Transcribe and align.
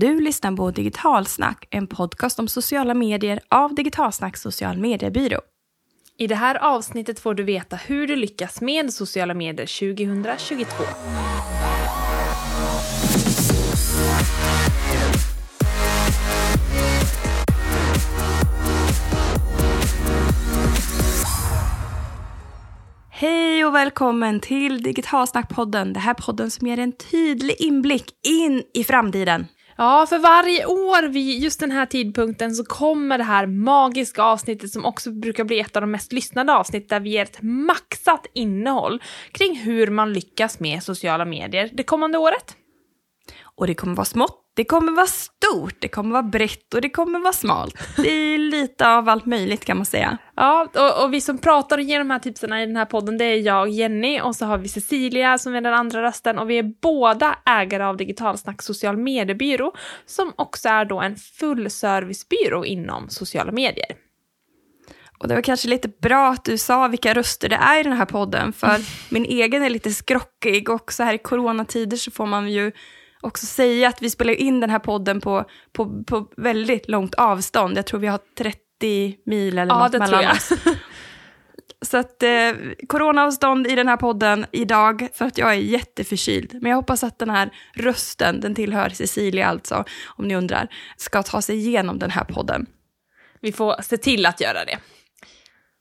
Du 0.00 0.20
lyssnar 0.20 0.56
på 0.56 0.70
Digitalsnack, 0.70 1.68
en 1.70 1.86
podcast 1.86 2.38
om 2.38 2.48
sociala 2.48 2.94
medier 2.94 3.40
av 3.48 3.74
Digitalsnack 3.74 4.36
social 4.36 4.78
mediebyrå. 4.78 5.40
I 6.18 6.26
det 6.26 6.34
här 6.34 6.54
avsnittet 6.54 7.20
får 7.20 7.34
du 7.34 7.42
veta 7.42 7.76
hur 7.76 8.06
du 8.06 8.16
lyckas 8.16 8.60
med 8.60 8.92
sociala 8.92 9.34
medier 9.34 9.94
2022. 9.96 10.84
Hej 23.10 23.64
och 23.64 23.74
välkommen 23.74 24.40
till 24.40 24.82
Digitalsnackpodden. 24.82 25.92
Det 25.92 26.00
här 26.00 26.14
podden 26.14 26.50
som 26.50 26.66
ger 26.66 26.78
en 26.78 26.92
tydlig 26.92 27.56
inblick 27.60 28.04
in 28.26 28.62
i 28.74 28.84
framtiden. 28.84 29.46
Ja, 29.80 30.06
för 30.08 30.18
varje 30.18 30.66
år 30.66 31.08
vid 31.08 31.42
just 31.42 31.60
den 31.60 31.70
här 31.70 31.86
tidpunkten 31.86 32.54
så 32.54 32.64
kommer 32.64 33.18
det 33.18 33.24
här 33.24 33.46
magiska 33.46 34.22
avsnittet 34.22 34.70
som 34.70 34.84
också 34.84 35.10
brukar 35.10 35.44
bli 35.44 35.60
ett 35.60 35.76
av 35.76 35.82
de 35.82 35.90
mest 35.90 36.12
lyssnade 36.12 36.54
avsnitt 36.54 36.88
där 36.88 37.00
vi 37.00 37.10
ger 37.10 37.22
ett 37.22 37.42
maxat 37.42 38.26
innehåll 38.32 39.02
kring 39.32 39.56
hur 39.56 39.86
man 39.90 40.12
lyckas 40.12 40.60
med 40.60 40.82
sociala 40.82 41.24
medier 41.24 41.70
det 41.72 41.82
kommande 41.82 42.18
året. 42.18 42.56
Och 43.42 43.66
det 43.66 43.74
kommer 43.74 43.94
vara 43.94 44.04
smått, 44.04 44.47
det 44.58 44.64
kommer 44.64 44.92
vara 44.92 45.06
stort, 45.06 45.74
det 45.78 45.88
kommer 45.88 46.12
vara 46.12 46.22
brett 46.22 46.74
och 46.74 46.80
det 46.80 46.90
kommer 46.90 47.18
vara 47.18 47.32
smalt. 47.32 47.74
Det 47.96 48.10
är 48.10 48.38
lite 48.38 48.88
av 48.88 49.08
allt 49.08 49.26
möjligt 49.26 49.64
kan 49.64 49.76
man 49.76 49.86
säga. 49.86 50.18
Ja, 50.36 50.68
och, 50.74 51.04
och 51.04 51.14
vi 51.14 51.20
som 51.20 51.38
pratar 51.38 51.78
och 51.78 51.84
ger 51.84 51.98
de 51.98 52.10
här 52.10 52.18
tipsen 52.18 52.52
i 52.52 52.66
den 52.66 52.76
här 52.76 52.84
podden 52.84 53.18
det 53.18 53.24
är 53.24 53.36
jag, 53.36 53.68
Jenny, 53.68 54.20
och 54.20 54.36
så 54.36 54.46
har 54.46 54.58
vi 54.58 54.68
Cecilia 54.68 55.38
som 55.38 55.54
är 55.54 55.60
den 55.60 55.74
andra 55.74 56.02
rösten 56.02 56.38
och 56.38 56.50
vi 56.50 56.58
är 56.58 56.72
båda 56.82 57.38
ägare 57.46 57.84
av 57.84 57.96
Digitalsnack 57.96 58.62
social 58.62 58.96
mediebyrå 58.96 59.72
som 60.06 60.32
också 60.36 60.68
är 60.68 60.84
då 60.84 61.00
en 61.00 61.16
fullservicebyrå 61.16 62.64
inom 62.64 63.08
sociala 63.08 63.52
medier. 63.52 63.96
Och 65.18 65.28
det 65.28 65.34
var 65.34 65.42
kanske 65.42 65.68
lite 65.68 65.88
bra 65.88 66.28
att 66.28 66.44
du 66.44 66.58
sa 66.58 66.88
vilka 66.88 67.14
röster 67.14 67.48
det 67.48 67.56
är 67.56 67.80
i 67.80 67.82
den 67.82 67.92
här 67.92 68.06
podden, 68.06 68.52
för 68.52 68.76
min 69.14 69.24
egen 69.24 69.62
är 69.62 69.70
lite 69.70 69.90
skrockig 69.90 70.70
och 70.70 70.92
så 70.92 71.02
här 71.02 71.14
i 71.14 71.18
coronatider 71.18 71.96
så 71.96 72.10
får 72.10 72.26
man 72.26 72.50
ju 72.50 72.72
också 73.20 73.46
säga 73.46 73.88
att 73.88 74.02
vi 74.02 74.10
spelar 74.10 74.32
in 74.32 74.60
den 74.60 74.70
här 74.70 74.78
podden 74.78 75.20
på, 75.20 75.44
på, 75.72 76.02
på 76.04 76.28
väldigt 76.36 76.88
långt 76.88 77.14
avstånd. 77.14 77.78
Jag 77.78 77.86
tror 77.86 78.00
vi 78.00 78.06
har 78.06 78.20
30 78.38 79.16
mil 79.26 79.58
eller 79.58 79.74
Ja, 79.74 79.78
något 79.78 79.92
det 79.92 79.98
mellan 79.98 80.20
tror 80.20 80.22
jag. 80.22 80.32
oss. 80.36 80.52
Så 81.82 81.96
att 81.96 82.22
eh, 82.22 82.50
coronaavstånd 82.88 83.66
i 83.66 83.74
den 83.74 83.88
här 83.88 83.96
podden 83.96 84.46
idag 84.52 85.08
för 85.14 85.24
att 85.24 85.38
jag 85.38 85.50
är 85.50 85.54
jätteförkyld. 85.54 86.58
Men 86.62 86.70
jag 86.70 86.76
hoppas 86.76 87.04
att 87.04 87.18
den 87.18 87.30
här 87.30 87.50
rösten, 87.74 88.40
den 88.40 88.54
tillhör 88.54 88.88
Cecilia 88.88 89.46
alltså, 89.46 89.84
om 90.06 90.28
ni 90.28 90.36
undrar, 90.36 90.68
ska 90.96 91.22
ta 91.22 91.42
sig 91.42 91.56
igenom 91.56 91.98
den 91.98 92.10
här 92.10 92.24
podden. 92.24 92.66
Vi 93.40 93.52
får 93.52 93.82
se 93.82 93.96
till 93.96 94.26
att 94.26 94.40
göra 94.40 94.64
det. 94.64 94.78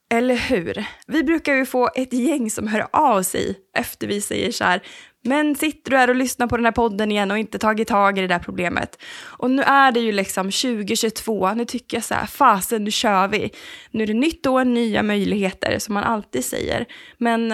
Eller 0.10 0.36
hur? 0.36 0.86
Vi 1.08 1.24
brukar 1.24 1.54
ju 1.54 1.66
få 1.66 1.90
ett 1.96 2.14
gäng 2.14 2.50
som 2.52 2.68
hör 2.68 2.88
av 2.92 3.24
sig 3.24 3.56
efter 3.78 4.08
vi 4.08 4.22
säger 4.22 4.52
så 4.52 4.64
här, 4.64 4.82
men 5.24 5.56
sitter 5.56 5.92
du 5.92 5.98
här 5.98 6.10
och 6.10 6.16
lyssnar 6.16 6.48
på 6.48 6.58
den 6.58 6.66
här 6.66 6.72
podden 6.72 7.12
igen 7.12 7.32
och 7.32 7.38
inte 7.38 7.60
tagit 7.60 7.88
tag 7.88 8.18
i 8.18 8.22
det 8.22 8.28
där 8.28 8.40
problemet? 8.40 9.00
Och 9.24 9.52
nu 9.52 9.62
är 9.62 9.92
det 9.92 10.00
ju 10.00 10.12
liksom 10.12 10.46
2022, 10.52 11.54
nu 11.54 11.66
tycker 11.66 11.98
jag 11.98 12.04
så 12.04 12.14
här, 12.14 12.26
fasen 12.26 12.84
nu 12.84 12.92
kör 12.92 13.28
vi. 13.28 13.52
Nu 13.92 14.04
är 14.04 14.08
det 14.08 14.14
nytt 14.14 14.46
år, 14.48 14.64
nya 14.66 15.04
möjligheter 15.04 15.80
som 15.80 15.94
man 15.94 16.04
alltid 16.04 16.46
säger. 16.46 16.86
Men 17.18 17.50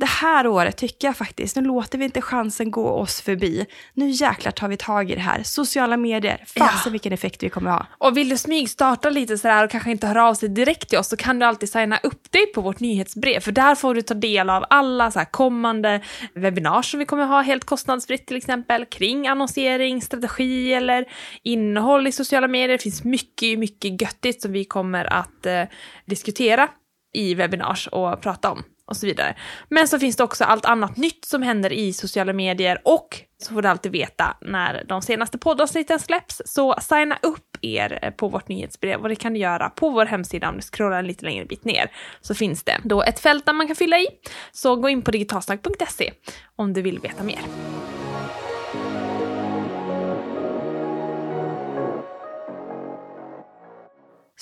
det 0.00 0.06
här 0.06 0.46
året 0.46 0.76
tycker 0.76 1.08
jag 1.08 1.16
faktiskt, 1.16 1.56
nu 1.56 1.62
låter 1.62 1.98
vi 1.98 2.04
inte 2.04 2.20
chansen 2.22 2.70
gå 2.70 2.88
oss 2.90 3.20
förbi. 3.20 3.66
Nu 3.94 4.08
jäklar 4.10 4.52
tar 4.52 4.68
vi 4.68 4.76
tag 4.76 5.10
i 5.10 5.14
det 5.14 5.20
här. 5.20 5.42
Sociala 5.42 5.96
medier, 5.96 6.44
fasen 6.46 6.78
Ja. 6.84 6.90
vilken 6.90 7.12
effekt 7.12 7.42
vi 7.42 7.48
kommer 7.48 7.70
ha. 7.70 7.86
Och 7.98 8.16
vill 8.16 8.28
du 8.28 8.36
smygstarta 8.38 9.10
lite 9.10 9.38
sådär 9.38 9.64
och 9.64 9.70
kanske 9.70 9.90
inte 9.90 10.06
höra 10.06 10.28
av 10.28 10.34
sig 10.34 10.48
direkt 10.48 10.88
till 10.88 10.98
oss 10.98 11.08
så 11.08 11.16
kan 11.16 11.38
du 11.38 11.46
alltid 11.46 11.68
signa 11.70 11.98
upp 12.02 12.32
dig 12.32 12.46
på 12.46 12.60
vårt 12.60 12.80
nyhetsbrev 12.80 13.40
för 13.40 13.52
där 13.52 13.74
får 13.74 13.94
du 13.94 14.02
ta 14.02 14.14
del 14.14 14.50
av 14.50 14.64
alla 14.70 15.10
så 15.10 15.20
kommande 15.30 16.00
webbinar 16.34 16.82
som 17.00 17.04
vi 17.04 17.06
kommer 17.06 17.26
ha 17.26 17.40
helt 17.40 17.64
kostnadsfritt 17.64 18.26
till 18.26 18.36
exempel 18.36 18.84
kring 18.84 19.28
annonsering, 19.28 20.02
strategi 20.02 20.74
eller 20.74 21.04
innehåll 21.42 22.06
i 22.06 22.12
sociala 22.12 22.48
medier. 22.48 22.68
Det 22.68 22.82
finns 22.82 23.04
mycket, 23.04 23.58
mycket 23.58 24.02
göttigt 24.02 24.42
som 24.42 24.52
vi 24.52 24.64
kommer 24.64 25.04
att 25.04 25.46
eh, 25.46 25.62
diskutera 26.06 26.68
i 27.14 27.34
webinars 27.34 27.86
och 27.86 28.20
prata 28.20 28.50
om 28.50 28.62
och 28.90 28.96
så 28.96 29.06
vidare. 29.06 29.34
Men 29.68 29.88
så 29.88 29.98
finns 29.98 30.16
det 30.16 30.24
också 30.24 30.44
allt 30.44 30.64
annat 30.64 30.96
nytt 30.96 31.24
som 31.24 31.42
händer 31.42 31.72
i 31.72 31.92
sociala 31.92 32.32
medier 32.32 32.80
och 32.84 33.20
så 33.42 33.54
får 33.54 33.62
du 33.62 33.68
alltid 33.68 33.92
veta 33.92 34.36
när 34.40 34.84
de 34.88 35.02
senaste 35.02 35.38
poddavsnitten 35.38 35.98
släpps. 35.98 36.42
Så 36.44 36.74
signa 36.80 37.18
upp 37.22 37.56
er 37.62 38.14
på 38.16 38.28
vårt 38.28 38.48
nyhetsbrev 38.48 39.00
och 39.00 39.08
det 39.08 39.16
kan 39.16 39.32
du 39.32 39.38
göra 39.38 39.70
på 39.70 39.90
vår 39.90 40.06
hemsida 40.06 40.48
om 40.48 40.56
du 40.56 40.62
scrollar 40.62 40.98
en 40.98 41.06
lite 41.06 41.24
längre 41.24 41.44
bit 41.44 41.64
ner. 41.64 41.90
Så 42.20 42.34
finns 42.34 42.62
det 42.62 42.78
då 42.84 43.02
ett 43.02 43.20
fält 43.20 43.46
där 43.46 43.52
man 43.52 43.66
kan 43.66 43.76
fylla 43.76 43.98
i. 43.98 44.06
Så 44.52 44.76
gå 44.76 44.88
in 44.88 45.02
på 45.02 45.10
digitalsnack.se 45.10 46.12
om 46.56 46.72
du 46.72 46.82
vill 46.82 46.98
veta 46.98 47.24
mer. 47.24 47.69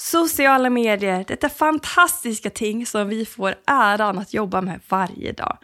Sociala 0.00 0.70
medier, 0.70 1.24
detta 1.28 1.48
fantastiska 1.48 2.50
ting 2.50 2.86
som 2.86 3.08
vi 3.08 3.26
får 3.26 3.54
äran 3.66 4.18
att 4.18 4.34
jobba 4.34 4.60
med 4.60 4.80
varje 4.88 5.32
dag. 5.32 5.58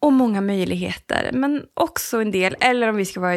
Och 0.00 0.12
många 0.12 0.40
möjligheter, 0.40 1.30
men 1.32 1.62
också 1.74 2.20
en 2.20 2.30
del, 2.30 2.56
eller 2.60 2.88
om 2.88 2.96
vi 2.96 3.04
ska 3.04 3.20
vara 3.20 3.34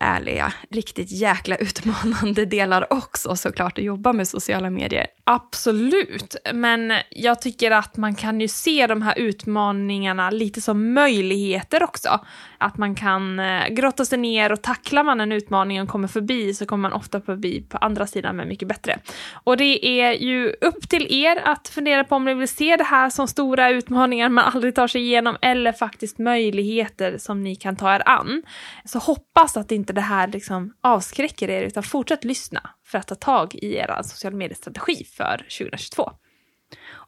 ärliga, 0.00 0.52
riktigt 0.70 1.10
jäkla 1.10 1.56
utmanande 1.56 2.44
delar 2.44 2.92
också 2.92 3.36
såklart 3.36 3.78
att 3.78 3.84
jobba 3.84 4.12
med 4.12 4.28
sociala 4.28 4.70
medier. 4.70 5.06
Absolut, 5.24 6.36
men 6.54 6.92
jag 7.10 7.42
tycker 7.42 7.70
att 7.70 7.96
man 7.96 8.14
kan 8.14 8.40
ju 8.40 8.48
se 8.48 8.86
de 8.86 9.02
här 9.02 9.18
utmaningarna 9.18 10.30
lite 10.30 10.60
som 10.60 10.94
möjligheter 10.94 11.82
också. 11.82 12.20
Att 12.58 12.78
man 12.78 12.94
kan 12.94 13.38
eh, 13.40 13.68
grotta 13.68 14.04
sig 14.04 14.18
ner 14.18 14.52
och 14.52 14.62
tacklar 14.62 15.04
man 15.04 15.20
en 15.20 15.32
utmaning 15.32 15.82
och 15.82 15.88
kommer 15.88 16.08
förbi 16.08 16.54
så 16.54 16.66
kommer 16.66 16.82
man 16.82 16.92
ofta 16.92 17.20
förbi 17.20 17.62
på 17.62 17.78
andra 17.78 18.06
sidan 18.06 18.36
med 18.36 18.46
mycket 18.48 18.68
bättre. 18.68 18.98
Och 19.32 19.56
det 19.56 19.86
är 20.00 20.12
ju 20.12 20.54
upp 20.60 20.88
till 20.88 21.06
er 21.14 21.40
att 21.44 21.68
fundera 21.68 22.04
på 22.04 22.14
om 22.14 22.24
ni 22.24 22.34
vill 22.34 22.48
se 22.48 22.76
det 22.76 22.84
här 22.84 23.10
som 23.10 23.28
stora 23.28 23.70
utmaningar 23.70 24.28
man 24.28 24.44
aldrig 24.54 24.74
tar 24.74 24.86
sig 24.86 25.00
igenom 25.00 25.36
eller 25.40 25.72
faktiskt 25.72 25.87
möjligheter 26.18 27.18
som 27.18 27.42
ni 27.42 27.56
kan 27.56 27.76
ta 27.76 27.94
er 27.94 28.02
an. 28.06 28.42
Så 28.84 28.98
hoppas 28.98 29.56
att 29.56 29.72
inte 29.72 29.92
det 29.92 30.00
här 30.00 30.28
liksom 30.28 30.74
avskräcker 30.80 31.50
er 31.50 31.62
utan 31.62 31.82
fortsätt 31.82 32.24
lyssna 32.24 32.70
för 32.84 32.98
att 32.98 33.06
ta 33.06 33.14
tag 33.14 33.54
i 33.54 33.76
er 33.76 34.02
social 34.02 34.34
mediestrategi 34.34 35.04
för 35.04 35.36
2022. 35.36 36.10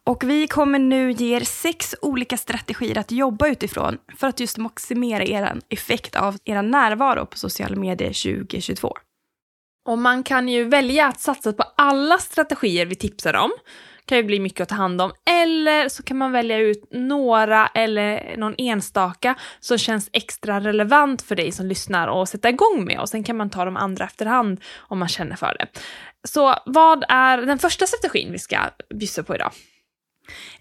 Och 0.05 0.25
vi 0.25 0.47
kommer 0.47 0.79
nu 0.79 1.13
ge 1.13 1.37
er 1.37 1.41
sex 1.41 1.95
olika 2.03 2.37
strategier 2.37 2.99
att 2.99 3.13
jobba 3.13 3.49
utifrån 3.49 3.99
för 4.17 4.27
att 4.27 4.41
just 4.41 4.59
maximera 4.59 5.25
er 5.25 5.61
effekt 5.69 6.17
av 6.17 6.39
er 6.45 6.63
närvaro 6.63 7.27
på 7.27 7.39
sociala 7.39 7.77
medier 7.77 8.09
2022. 8.43 8.93
Och 9.87 9.99
man 9.99 10.23
kan 10.23 10.49
ju 10.49 10.65
välja 10.65 11.07
att 11.07 11.21
satsa 11.21 11.53
på 11.53 11.65
alla 11.77 12.19
strategier 12.19 12.87
vi 12.87 12.95
tipsar 12.95 13.35
om. 13.35 13.51
Kan 14.11 14.19
ju 14.19 14.25
bli 14.25 14.41
mycket 14.41 14.61
att 14.61 14.69
ta 14.69 14.75
hand 14.75 15.03
om. 15.03 15.13
Eller 15.27 15.89
så 15.89 16.03
kan 16.03 16.19
man 16.19 16.33
välja 16.33 16.59
ut 16.59 16.89
några 16.91 17.67
eller 17.67 18.37
någon 18.37 18.55
enstaka 18.59 19.35
som 19.61 19.79
känns 19.79 20.11
extra 20.13 20.61
relevant 20.61 21.23
för 21.23 21.37
dig 21.37 21.53
som 21.53 21.67
lyssnar 21.67 22.09
och 22.09 22.29
sätta 22.29 22.49
igång 22.49 22.85
med. 22.85 23.01
Och 23.01 23.09
sen 23.09 23.25
kan 23.25 23.37
man 23.37 23.51
ta 23.51 23.65
de 23.65 23.77
andra 23.77 24.05
efterhand 24.05 24.61
om 24.79 24.99
man 24.99 25.09
känner 25.09 25.37
för 25.37 25.57
det. 25.59 25.67
Så 26.29 26.55
vad 26.67 27.05
är 27.09 27.39
den 27.39 27.59
första 27.59 27.87
strategin 27.87 28.33
vi 28.33 28.39
ska 28.39 28.59
bjussa 28.95 29.23
på 29.23 29.35
idag? 29.35 29.53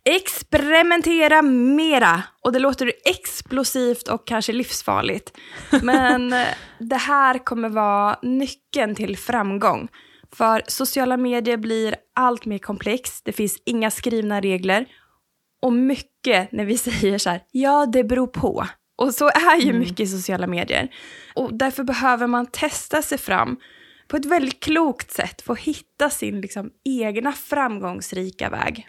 Experimentera 0.03 1.41
mera! 1.41 2.23
Och 2.41 2.51
det 2.51 2.59
låter 2.59 2.91
explosivt 3.05 4.07
och 4.07 4.27
kanske 4.27 4.51
livsfarligt. 4.51 5.37
Men 5.81 6.33
eh, 6.33 6.47
det 6.79 6.97
här 6.97 7.45
kommer 7.45 7.69
vara 7.69 8.19
nyckeln 8.21 8.95
till 8.95 9.17
framgång. 9.17 9.89
För 10.35 10.61
sociala 10.67 11.17
medier 11.17 11.57
blir 11.57 11.95
allt 12.15 12.45
mer 12.45 12.57
komplext, 12.57 13.25
det 13.25 13.31
finns 13.31 13.61
inga 13.65 13.91
skrivna 13.91 14.41
regler. 14.41 14.85
Och 15.61 15.73
mycket 15.73 16.51
när 16.51 16.65
vi 16.65 16.77
säger 16.77 17.17
så 17.17 17.29
här, 17.29 17.41
ja 17.51 17.85
det 17.85 18.03
beror 18.03 18.27
på. 18.27 18.67
Och 18.95 19.15
så 19.15 19.27
är 19.27 19.61
ju 19.61 19.73
mycket 19.73 19.99
i 19.99 20.07
sociala 20.07 20.47
medier. 20.47 20.89
Och 21.35 21.53
därför 21.53 21.83
behöver 21.83 22.27
man 22.27 22.45
testa 22.45 23.01
sig 23.01 23.17
fram 23.17 23.57
på 24.07 24.17
ett 24.17 24.25
väldigt 24.25 24.63
klokt 24.63 25.11
sätt 25.11 25.41
för 25.41 25.53
att 25.53 25.59
hitta 25.59 26.09
sin 26.09 26.41
liksom, 26.41 26.71
egna 26.85 27.31
framgångsrika 27.31 28.49
väg. 28.49 28.87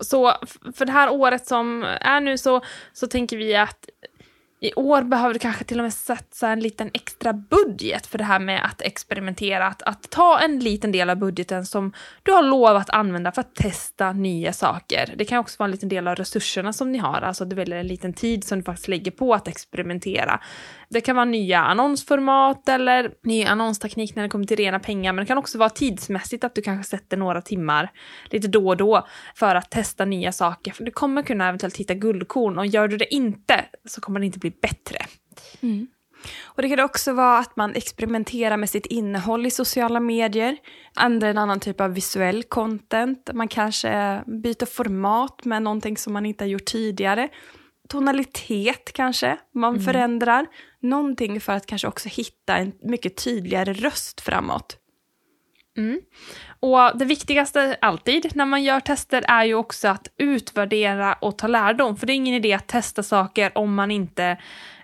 Så 0.00 0.32
för 0.74 0.84
det 0.84 0.92
här 0.92 1.12
året 1.12 1.46
som 1.46 1.82
är 2.00 2.20
nu 2.20 2.38
så, 2.38 2.60
så 2.92 3.06
tänker 3.06 3.36
vi 3.36 3.56
att 3.56 3.88
i 4.60 4.74
år 4.74 5.02
behöver 5.02 5.34
du 5.34 5.38
kanske 5.38 5.64
till 5.64 5.78
och 5.78 5.82
med 5.82 5.92
satsa 5.92 6.48
en 6.48 6.60
liten 6.60 6.90
extra 6.94 7.32
budget 7.32 8.06
för 8.06 8.18
det 8.18 8.24
här 8.24 8.38
med 8.38 8.64
att 8.64 8.82
experimentera. 8.82 9.66
Att, 9.66 9.82
att 9.82 10.10
ta 10.10 10.40
en 10.40 10.58
liten 10.58 10.92
del 10.92 11.10
av 11.10 11.16
budgeten 11.16 11.66
som 11.66 11.92
du 12.22 12.32
har 12.32 12.42
lov 12.42 12.76
att 12.76 12.90
använda 12.90 13.32
för 13.32 13.40
att 13.40 13.54
testa 13.54 14.12
nya 14.12 14.52
saker. 14.52 15.14
Det 15.16 15.24
kan 15.24 15.38
också 15.38 15.56
vara 15.58 15.64
en 15.64 15.70
liten 15.70 15.88
del 15.88 16.08
av 16.08 16.14
resurserna 16.14 16.72
som 16.72 16.92
ni 16.92 16.98
har, 16.98 17.20
alltså 17.20 17.44
du 17.44 17.56
väljer 17.56 17.78
en 17.78 17.86
liten 17.86 18.12
tid 18.12 18.44
som 18.44 18.58
du 18.58 18.64
faktiskt 18.64 18.88
lägger 18.88 19.10
på 19.10 19.34
att 19.34 19.48
experimentera. 19.48 20.40
Det 20.88 21.00
kan 21.00 21.16
vara 21.16 21.24
nya 21.24 21.60
annonsformat 21.64 22.68
eller 22.68 23.10
ny 23.22 23.44
annonsteknik 23.44 24.16
när 24.16 24.22
det 24.22 24.28
kommer 24.28 24.44
till 24.44 24.56
rena 24.56 24.78
pengar, 24.78 25.12
men 25.12 25.24
det 25.24 25.26
kan 25.26 25.38
också 25.38 25.58
vara 25.58 25.70
tidsmässigt 25.70 26.44
att 26.44 26.54
du 26.54 26.62
kanske 26.62 26.90
sätter 26.90 27.16
några 27.16 27.42
timmar 27.42 27.90
lite 28.30 28.48
då 28.48 28.68
och 28.68 28.76
då 28.76 29.06
för 29.34 29.54
att 29.54 29.70
testa 29.70 30.04
nya 30.04 30.32
saker. 30.32 30.72
För 30.72 30.84
du 30.84 30.90
kommer 30.90 31.22
kunna 31.22 31.48
eventuellt 31.48 31.76
hitta 31.76 31.94
guldkorn 31.94 32.58
och 32.58 32.66
gör 32.66 32.88
du 32.88 32.96
det 32.96 33.14
inte 33.14 33.64
så 33.84 34.00
kommer 34.00 34.20
det 34.20 34.26
inte 34.26 34.38
bli 34.44 34.58
bättre. 34.62 34.98
Mm. 35.60 35.86
Och 36.42 36.62
Det 36.62 36.68
kan 36.68 36.80
också 36.80 37.12
vara 37.12 37.38
att 37.38 37.56
man 37.56 37.74
experimenterar 37.74 38.56
med 38.56 38.70
sitt 38.70 38.86
innehåll 38.86 39.46
i 39.46 39.50
sociala 39.50 40.00
medier, 40.00 40.56
använder 40.94 41.28
en 41.28 41.38
annan 41.38 41.60
typ 41.60 41.80
av 41.80 41.94
visuell 41.94 42.42
content, 42.42 43.30
man 43.34 43.48
kanske 43.48 44.22
byter 44.26 44.66
format 44.66 45.44
med 45.44 45.62
någonting 45.62 45.96
som 45.96 46.12
man 46.12 46.26
inte 46.26 46.44
har 46.44 46.48
gjort 46.48 46.64
tidigare. 46.64 47.28
Tonalitet 47.88 48.92
kanske 48.92 49.38
man 49.54 49.74
mm. 49.74 49.84
förändrar, 49.84 50.46
någonting 50.80 51.40
för 51.40 51.52
att 51.52 51.66
kanske 51.66 51.88
också 51.88 52.08
hitta 52.08 52.56
en 52.56 52.72
mycket 52.82 53.16
tydligare 53.16 53.72
röst 53.72 54.20
framåt. 54.20 54.76
Mm. 55.76 56.00
Och 56.60 56.98
det 56.98 57.04
viktigaste 57.04 57.76
alltid 57.80 58.36
när 58.36 58.46
man 58.46 58.62
gör 58.62 58.80
tester 58.80 59.24
är 59.28 59.44
ju 59.44 59.54
också 59.54 59.88
att 59.88 60.08
utvärdera 60.18 61.12
och 61.12 61.38
ta 61.38 61.46
lärdom. 61.46 61.96
För 61.96 62.06
det 62.06 62.12
är 62.12 62.14
ingen 62.14 62.34
idé 62.34 62.52
att 62.52 62.66
testa 62.66 63.02
saker 63.02 63.58
om 63.58 63.74
man 63.74 63.90
inte 63.90 64.36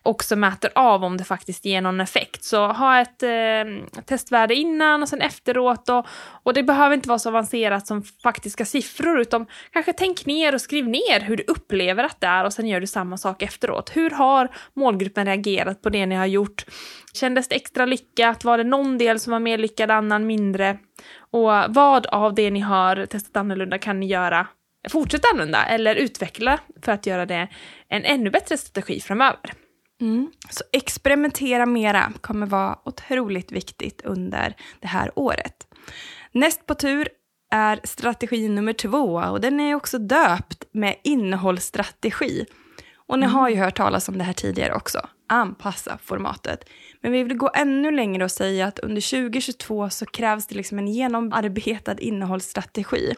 också 0.02 0.36
mäter 0.36 0.70
av 0.74 1.04
om 1.04 1.16
det 1.16 1.24
faktiskt 1.24 1.64
ger 1.64 1.80
någon 1.80 2.00
effekt. 2.00 2.44
Så 2.44 2.66
ha 2.66 3.00
ett 3.00 3.22
eh, 3.22 4.00
testvärde 4.04 4.54
innan 4.54 5.02
och 5.02 5.08
sen 5.08 5.20
efteråt. 5.20 5.88
Och, 5.88 6.06
och 6.42 6.54
det 6.54 6.62
behöver 6.62 6.94
inte 6.94 7.08
vara 7.08 7.18
så 7.18 7.28
avancerat 7.28 7.86
som 7.86 8.02
faktiska 8.02 8.64
siffror, 8.64 9.20
utan 9.20 9.46
kanske 9.72 9.92
tänk 9.92 10.26
ner 10.26 10.54
och 10.54 10.60
skriv 10.60 10.88
ner 10.88 11.20
hur 11.20 11.36
du 11.36 11.44
upplever 11.48 12.04
att 12.04 12.20
det 12.20 12.26
är 12.26 12.44
och 12.44 12.52
sen 12.52 12.68
gör 12.68 12.80
du 12.80 12.86
samma 12.86 13.16
sak 13.16 13.42
efteråt. 13.42 13.96
Hur 13.96 14.10
har 14.10 14.48
målgruppen 14.74 15.26
reagerat 15.26 15.82
på 15.82 15.90
det 15.90 16.06
ni 16.06 16.14
har 16.14 16.26
gjort? 16.26 16.64
Kändes 17.12 17.48
det 17.48 17.54
extra 17.54 17.86
lyckat? 17.86 18.44
Var 18.44 18.58
det 18.58 18.64
någon 18.64 18.98
del 18.98 19.20
som 19.20 19.30
var 19.30 19.40
mer 19.40 19.58
lyckad, 19.58 19.90
annan 19.90 20.26
mindre? 20.26 20.78
Och 21.32 21.50
vad 21.68 22.06
av 22.06 22.34
det 22.34 22.50
ni 22.50 22.60
har 22.60 23.06
testat 23.06 23.36
annorlunda 23.36 23.78
kan 23.78 24.00
ni 24.00 24.06
göra 24.06 24.46
fortsätta 24.88 25.28
använda 25.32 25.66
eller 25.66 25.94
utveckla 25.94 26.58
för 26.82 26.92
att 26.92 27.06
göra 27.06 27.26
det 27.26 27.48
en 27.88 28.04
ännu 28.04 28.30
bättre 28.30 28.56
strategi 28.56 29.00
framöver. 29.00 29.52
Mm. 30.00 30.30
Så 30.50 30.64
experimentera 30.72 31.66
mera 31.66 32.12
kommer 32.20 32.46
vara 32.46 32.78
otroligt 32.84 33.52
viktigt 33.52 34.02
under 34.04 34.56
det 34.80 34.88
här 34.88 35.10
året. 35.14 35.66
Näst 36.32 36.66
på 36.66 36.74
tur 36.74 37.08
är 37.50 37.80
strategi 37.84 38.48
nummer 38.48 38.72
två 38.72 39.14
och 39.14 39.40
den 39.40 39.60
är 39.60 39.74
också 39.74 39.98
döpt 39.98 40.64
med 40.72 40.96
innehållsstrategi. 41.04 42.46
Och 42.96 43.18
ni 43.18 43.24
mm. 43.24 43.36
har 43.36 43.48
ju 43.48 43.56
hört 43.56 43.76
talas 43.76 44.08
om 44.08 44.18
det 44.18 44.24
här 44.24 44.32
tidigare 44.32 44.74
också, 44.74 45.08
anpassa 45.28 45.98
formatet. 46.02 46.64
Men 47.00 47.12
vi 47.12 47.22
vill 47.22 47.36
gå 47.36 47.50
ännu 47.54 47.90
längre 47.90 48.24
och 48.24 48.30
säga 48.30 48.66
att 48.66 48.78
under 48.78 49.30
2022 49.30 49.90
så 49.90 50.06
krävs 50.06 50.46
det 50.46 50.54
liksom 50.54 50.78
en 50.78 50.88
genomarbetad 50.88 51.98
innehållsstrategi. 51.98 53.14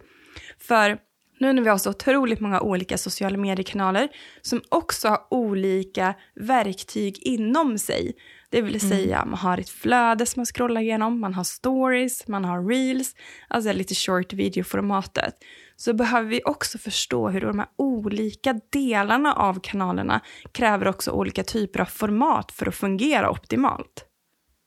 För 0.59 0.99
nu 1.43 1.53
när 1.53 1.63
vi 1.63 1.69
har 1.69 1.79
så 1.79 1.91
otroligt 1.91 2.41
många 2.41 2.61
olika 2.61 2.99
sociala 2.99 3.39
mediekanaler 3.39 4.09
som 4.43 4.63
också 4.69 5.09
har 5.09 5.27
olika 5.31 6.15
verktyg 6.35 7.19
inom 7.23 7.79
sig. 7.79 8.13
Det 8.51 8.63
vill 8.63 8.77
mm. 8.77 8.91
säga 8.91 9.17
mm. 9.17 9.31
man 9.31 9.39
har 9.39 9.59
ett 9.59 9.71
flöde 9.71 10.27
som 10.27 10.41
man 10.41 10.47
scrollar 10.47 10.81
igenom, 10.81 11.21
man 11.21 11.35
har 11.35 11.45
stories, 11.45 12.29
man 12.29 12.45
har 12.45 12.69
reels, 12.69 13.15
alltså 13.49 13.73
lite 13.73 13.95
short 13.95 14.33
video-formatet. 14.33 15.35
Så 15.77 15.95
behöver 15.95 16.29
vi 16.29 16.41
också 16.45 16.79
förstå 16.79 17.29
hur 17.29 17.41
de 17.41 17.59
här 17.59 17.69
olika 17.79 18.61
delarna 18.71 19.35
av 19.35 19.61
kanalerna 19.61 20.21
kräver 20.53 20.89
också 20.89 21.11
olika 21.11 21.45
typer 21.45 21.81
av 21.81 21.85
format 21.85 22.53
för 22.53 22.69
att 22.69 22.75
fungera 22.75 23.31
optimalt. 23.31 24.05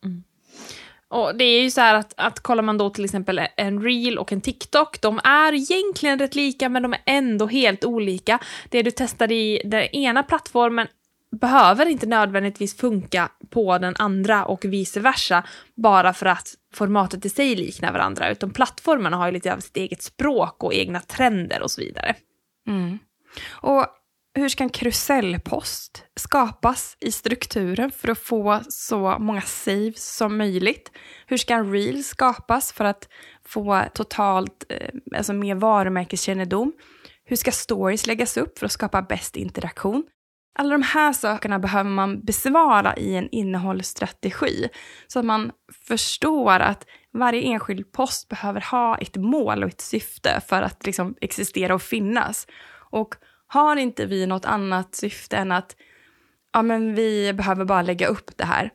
Mm. 0.06 0.24
Och 1.10 1.36
det 1.36 1.44
är 1.44 1.62
ju 1.62 1.72
så 1.72 1.82
här 1.82 1.96
att, 1.96 2.14
att 2.18 2.40
kollar 2.40 2.64
man 2.64 2.78
då 2.78 2.90
till 2.90 3.06
exempel 3.06 3.42
en 3.58 3.84
reel 3.84 4.18
och 4.18 4.32
en 4.32 4.42
TikTok, 4.42 5.02
de 5.02 5.20
är 5.24 5.54
egentligen 5.54 6.20
rätt 6.20 6.36
lika 6.36 6.70
men 6.70 6.84
de 6.84 6.94
är 6.94 7.02
ändå 7.06 7.48
helt 7.48 7.86
olika. 7.86 8.40
Det 8.70 8.84
du 8.84 8.92
testar 8.92 9.32
i 9.32 9.62
den 9.66 9.84
ena 9.84 10.24
plattformen 10.24 10.88
behöver 11.32 11.86
inte 11.86 12.06
nödvändigtvis 12.06 12.78
funka 12.78 13.30
på 13.50 13.78
den 13.78 13.96
andra 13.98 14.46
och 14.46 14.66
vice 14.66 15.00
versa, 15.00 15.44
bara 15.76 16.14
för 16.14 16.26
att 16.26 16.54
formatet 16.74 17.26
i 17.26 17.30
sig 17.30 17.56
liknar 17.56 17.94
varandra, 17.94 18.32
utan 18.32 18.50
plattformarna 18.50 19.18
har 19.18 19.26
ju 19.26 19.32
lite 19.32 19.54
av 19.54 19.60
sitt 19.60 19.78
eget 19.78 20.04
språk 20.04 20.64
och 20.64 20.74
egna 20.74 21.00
trender 21.00 21.62
och 21.62 21.72
så 21.72 21.82
vidare. 21.82 22.16
Mm. 22.68 23.00
Och 23.52 23.86
hur 24.36 24.50
ska 24.50 24.64
en 24.64 24.70
karusellpost 24.70 26.04
skapas 26.16 26.98
i 27.00 27.12
strukturen 27.12 27.92
för 27.92 28.10
att 28.10 28.20
få 28.20 28.60
så 28.70 29.20
många 29.20 29.42
saves 29.42 30.16
som 30.16 30.38
möjligt? 30.38 30.92
Hur 31.28 31.38
ska 31.38 31.54
en 31.54 31.72
reel 31.72 32.04
skapas 32.04 32.72
för 32.72 32.86
att 32.86 33.10
få 33.46 33.84
totalt 33.94 34.66
eh, 34.70 34.90
alltså 35.18 35.34
mer 35.34 35.56
varumärkeskännedom? 35.56 36.74
Hur 37.26 37.36
ska 37.36 37.52
stories 37.52 38.08
läggas 38.08 38.38
upp 38.38 38.60
för 38.60 38.66
att 38.66 38.72
skapa 38.72 39.02
bäst 39.02 39.36
interaktion? 39.36 40.04
Alla 40.60 40.70
de 40.70 40.82
här 40.82 41.14
sakerna 41.14 41.60
behöver 41.60 41.90
man 41.90 42.26
besvara 42.26 42.96
i 42.96 43.16
en 43.16 43.30
innehållsstrategi 43.30 44.70
så 45.08 45.20
att 45.20 45.26
man 45.26 45.52
förstår 45.88 46.60
att 46.60 46.86
varje 47.14 47.42
enskild 47.42 47.92
post 47.92 48.30
behöver 48.30 48.62
ha 48.72 48.98
ett 48.98 49.16
mål 49.16 49.64
och 49.64 49.70
ett 49.70 49.82
syfte 49.82 50.42
för 50.48 50.62
att 50.62 50.86
liksom 50.86 51.16
existera 51.22 51.76
och 51.76 51.82
finnas. 51.82 52.48
Och 52.92 53.16
har 53.48 53.76
inte 53.76 54.06
vi 54.06 54.26
något 54.26 54.46
annat 54.46 54.96
syfte 54.96 55.38
än 55.38 55.52
att 55.52 55.76
ja, 56.54 56.62
men 56.62 56.96
vi 56.96 57.34
behöver 57.34 57.66
bara 57.66 57.82
lägga 57.82 58.08
upp 58.08 58.38
det 58.38 58.46
här, 58.46 58.72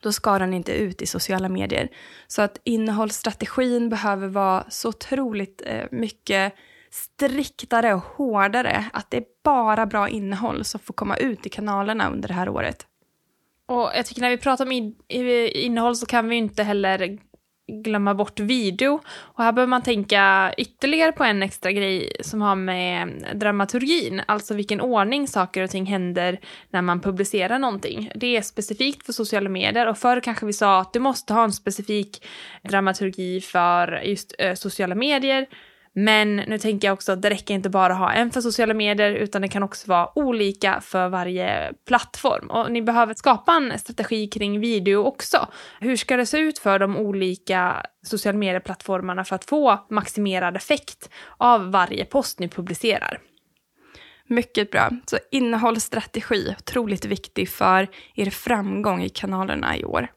då 0.00 0.12
ska 0.12 0.38
den 0.38 0.54
inte 0.54 0.72
ut 0.72 1.02
i 1.02 1.06
sociala 1.06 1.48
medier. 1.48 1.88
Så 2.26 2.42
att 2.42 2.60
innehållsstrategin 2.64 3.88
behöver 3.88 4.28
vara 4.28 4.64
så 4.68 4.88
otroligt 4.88 5.62
eh, 5.66 5.84
mycket 5.90 6.54
striktare 6.90 7.94
och 7.94 8.00
hårdare. 8.00 8.84
Att 8.92 9.10
det 9.10 9.16
är 9.16 9.24
bara 9.44 9.86
bra 9.86 10.08
innehåll 10.08 10.64
som 10.64 10.80
får 10.80 10.94
komma 10.94 11.16
ut 11.16 11.46
i 11.46 11.48
kanalerna 11.48 12.10
under 12.10 12.28
det 12.28 12.34
här 12.34 12.48
året. 12.48 12.86
Och 13.66 13.90
jag 13.94 14.06
tycker 14.06 14.20
när 14.20 14.30
vi 14.30 14.36
pratar 14.36 14.66
om 14.66 14.94
innehåll 15.54 15.96
så 15.96 16.06
kan 16.06 16.28
vi 16.28 16.36
inte 16.36 16.62
heller 16.62 17.18
glömma 17.66 18.14
bort 18.14 18.40
video. 18.40 19.00
Och 19.16 19.44
här 19.44 19.52
behöver 19.52 19.70
man 19.70 19.82
tänka 19.82 20.54
ytterligare 20.58 21.12
på 21.12 21.24
en 21.24 21.42
extra 21.42 21.72
grej 21.72 22.16
som 22.20 22.42
har 22.42 22.56
med 22.56 23.28
dramaturgin, 23.34 24.22
alltså 24.26 24.54
vilken 24.54 24.80
ordning 24.80 25.28
saker 25.28 25.62
och 25.62 25.70
ting 25.70 25.86
händer 25.86 26.40
när 26.70 26.82
man 26.82 27.00
publicerar 27.00 27.58
någonting. 27.58 28.12
Det 28.14 28.36
är 28.36 28.42
specifikt 28.42 29.06
för 29.06 29.12
sociala 29.12 29.48
medier 29.48 29.86
och 29.86 29.98
förr 29.98 30.20
kanske 30.20 30.46
vi 30.46 30.52
sa 30.52 30.80
att 30.80 30.92
du 30.92 31.00
måste 31.00 31.34
ha 31.34 31.44
en 31.44 31.52
specifik 31.52 32.26
dramaturgi 32.62 33.40
för 33.40 34.02
just 34.04 34.34
eh, 34.38 34.54
sociala 34.54 34.94
medier 34.94 35.46
men 35.96 36.36
nu 36.36 36.58
tänker 36.58 36.88
jag 36.88 36.92
också 36.92 37.12
att 37.12 37.22
det 37.22 37.30
räcker 37.30 37.54
inte 37.54 37.70
bara 37.70 37.92
att 37.92 37.98
ha 37.98 38.12
en 38.12 38.30
för 38.30 38.40
sociala 38.40 38.74
medier, 38.74 39.12
utan 39.12 39.42
det 39.42 39.48
kan 39.48 39.62
också 39.62 39.88
vara 39.88 40.18
olika 40.18 40.80
för 40.80 41.08
varje 41.08 41.72
plattform. 41.86 42.50
Och 42.50 42.72
ni 42.72 42.82
behöver 42.82 43.14
skapa 43.14 43.52
en 43.52 43.78
strategi 43.78 44.26
kring 44.26 44.60
video 44.60 45.04
också. 45.04 45.48
Hur 45.80 45.96
ska 45.96 46.16
det 46.16 46.26
se 46.26 46.38
ut 46.38 46.58
för 46.58 46.78
de 46.78 46.96
olika 46.96 47.86
sociala 48.02 48.38
medieplattformarna 48.38 49.24
för 49.24 49.36
att 49.36 49.44
få 49.44 49.86
maximerad 49.90 50.56
effekt 50.56 51.10
av 51.36 51.70
varje 51.70 52.04
post 52.04 52.38
ni 52.38 52.48
publicerar? 52.48 53.18
Mycket 54.26 54.70
bra. 54.70 54.90
Så 55.06 55.18
innehållsstrategi, 55.30 56.54
otroligt 56.58 57.04
viktig 57.04 57.48
för 57.48 57.88
er 58.14 58.30
framgång 58.30 59.02
i 59.02 59.08
kanalerna 59.08 59.76
i 59.76 59.84
år. 59.84 60.08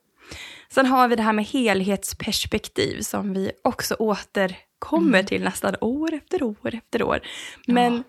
Sen 0.70 0.86
har 0.86 1.08
vi 1.08 1.16
det 1.16 1.24
här 1.24 1.34
med 1.34 1.46
helhetsperspektiv 1.46 3.02
som 3.02 3.34
vi 3.34 3.52
också 3.64 3.96
åter 3.96 4.56
kommer 4.80 5.20
mm. 5.20 5.26
till 5.26 5.44
nästan 5.44 5.76
år 5.82 6.14
efter 6.14 6.44
år 6.44 6.76
efter 6.76 7.04
år. 7.04 7.20
Men 7.68 7.94
ja. 7.94 8.04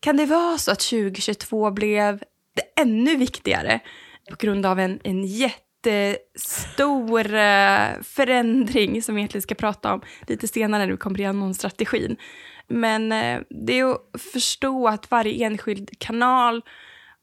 kan 0.00 0.16
det 0.16 0.26
vara 0.26 0.58
så 0.58 0.70
att 0.70 0.80
2022 0.80 1.70
blev 1.70 2.22
det 2.54 2.82
ännu 2.82 3.16
viktigare 3.16 3.80
på 4.30 4.36
grund 4.36 4.66
av 4.66 4.80
en, 4.80 5.00
en 5.04 5.24
jättestor 5.24 7.26
uh, 7.26 8.02
förändring 8.02 9.02
som 9.02 9.14
vi 9.14 9.20
egentligen 9.20 9.42
ska 9.42 9.54
prata 9.54 9.94
om 9.94 10.00
lite 10.26 10.48
senare 10.48 10.82
när 10.82 10.92
vi 10.92 10.96
kommer 10.96 11.20
igenom 11.20 11.54
strategin. 11.54 12.16
Men 12.68 13.12
uh, 13.12 13.40
det 13.50 13.78
är 13.78 13.90
att 13.90 14.22
förstå 14.32 14.88
att 14.88 15.10
varje 15.10 15.46
enskild 15.46 15.90
kanal, 15.98 16.62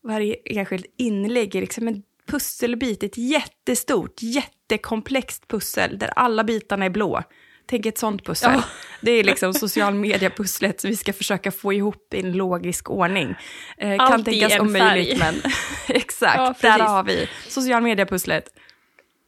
varje 0.04 0.36
enskild 0.46 0.86
inlägg 0.98 1.56
är 1.56 1.62
liksom 1.62 1.88
en 1.88 2.04
pusselbit, 2.28 3.04
ett 3.04 3.18
jättestort, 3.18 4.22
jättekomplext 4.22 5.48
pussel 5.48 5.98
där 5.98 6.14
alla 6.16 6.44
bitarna 6.44 6.86
är 6.86 6.90
blå 6.90 7.24
tänk 7.68 7.86
ett 7.86 7.98
sånt 7.98 8.26
pussel. 8.26 8.52
Ja. 8.54 8.64
Det 9.02 9.12
är 9.12 9.24
liksom 9.24 9.54
social 9.54 9.94
media-pusslet 9.94 10.82
som 10.82 10.90
vi 10.90 10.96
ska 10.96 11.14
försöka 11.14 11.52
få 11.52 11.74
ihop 11.74 12.14
i 12.14 12.20
en 12.20 12.32
logisk 12.32 12.90
ordning. 12.90 13.36
Eh, 13.78 13.98
kan 13.98 14.24
tänkas 14.24 14.60
omöjligt, 14.60 15.20
men 15.20 15.36
exakt, 15.88 16.38
Ja, 16.38 16.56
där 16.62 16.80
har 16.80 17.04
vi 17.04 17.30
social 17.48 17.84
media-pusslet. 17.84 18.50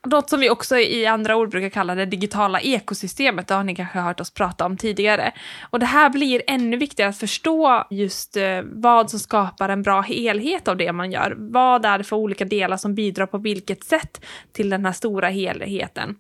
Något 0.08 0.30
som 0.30 0.40
vi 0.40 0.50
också 0.50 0.78
i 0.78 1.06
andra 1.06 1.36
ord 1.36 1.50
brukar 1.50 1.70
kalla 1.70 1.96
det 1.96 2.06
digitala 2.06 2.62
ekosystemet, 2.62 3.48
det 3.48 3.54
har 3.54 3.64
ni 3.64 3.76
kanske 3.76 4.00
hört 4.00 4.20
oss 4.20 4.34
prata 4.34 4.66
om 4.66 4.78
tidigare. 4.78 5.32
Och 5.70 5.80
det 5.80 5.86
här 5.86 6.10
blir 6.10 6.42
ännu 6.48 6.78
viktigare 6.78 7.10
att 7.10 7.18
förstå 7.18 7.88
just 7.90 8.38
eh, 8.38 8.62
vad 8.64 9.10
som 9.10 9.20
skapar 9.20 9.70
en 9.70 9.84
bra 9.84 10.02
helhet 10.02 10.68
av 10.68 10.78
det 10.78 10.94
man 10.94 11.12
gör. 11.12 11.36
Vad 11.38 11.86
är 11.86 11.98
det 11.98 12.04
för 12.04 12.16
olika 12.16 12.46
delar 12.46 12.78
som 12.78 12.96
bidrar 12.96 13.26
på 13.26 13.38
vilket 13.38 13.84
sätt 13.84 14.26
till 14.52 14.70
den 14.70 14.86
här 14.86 14.94
stora 14.94 15.30
helheten? 15.30 16.16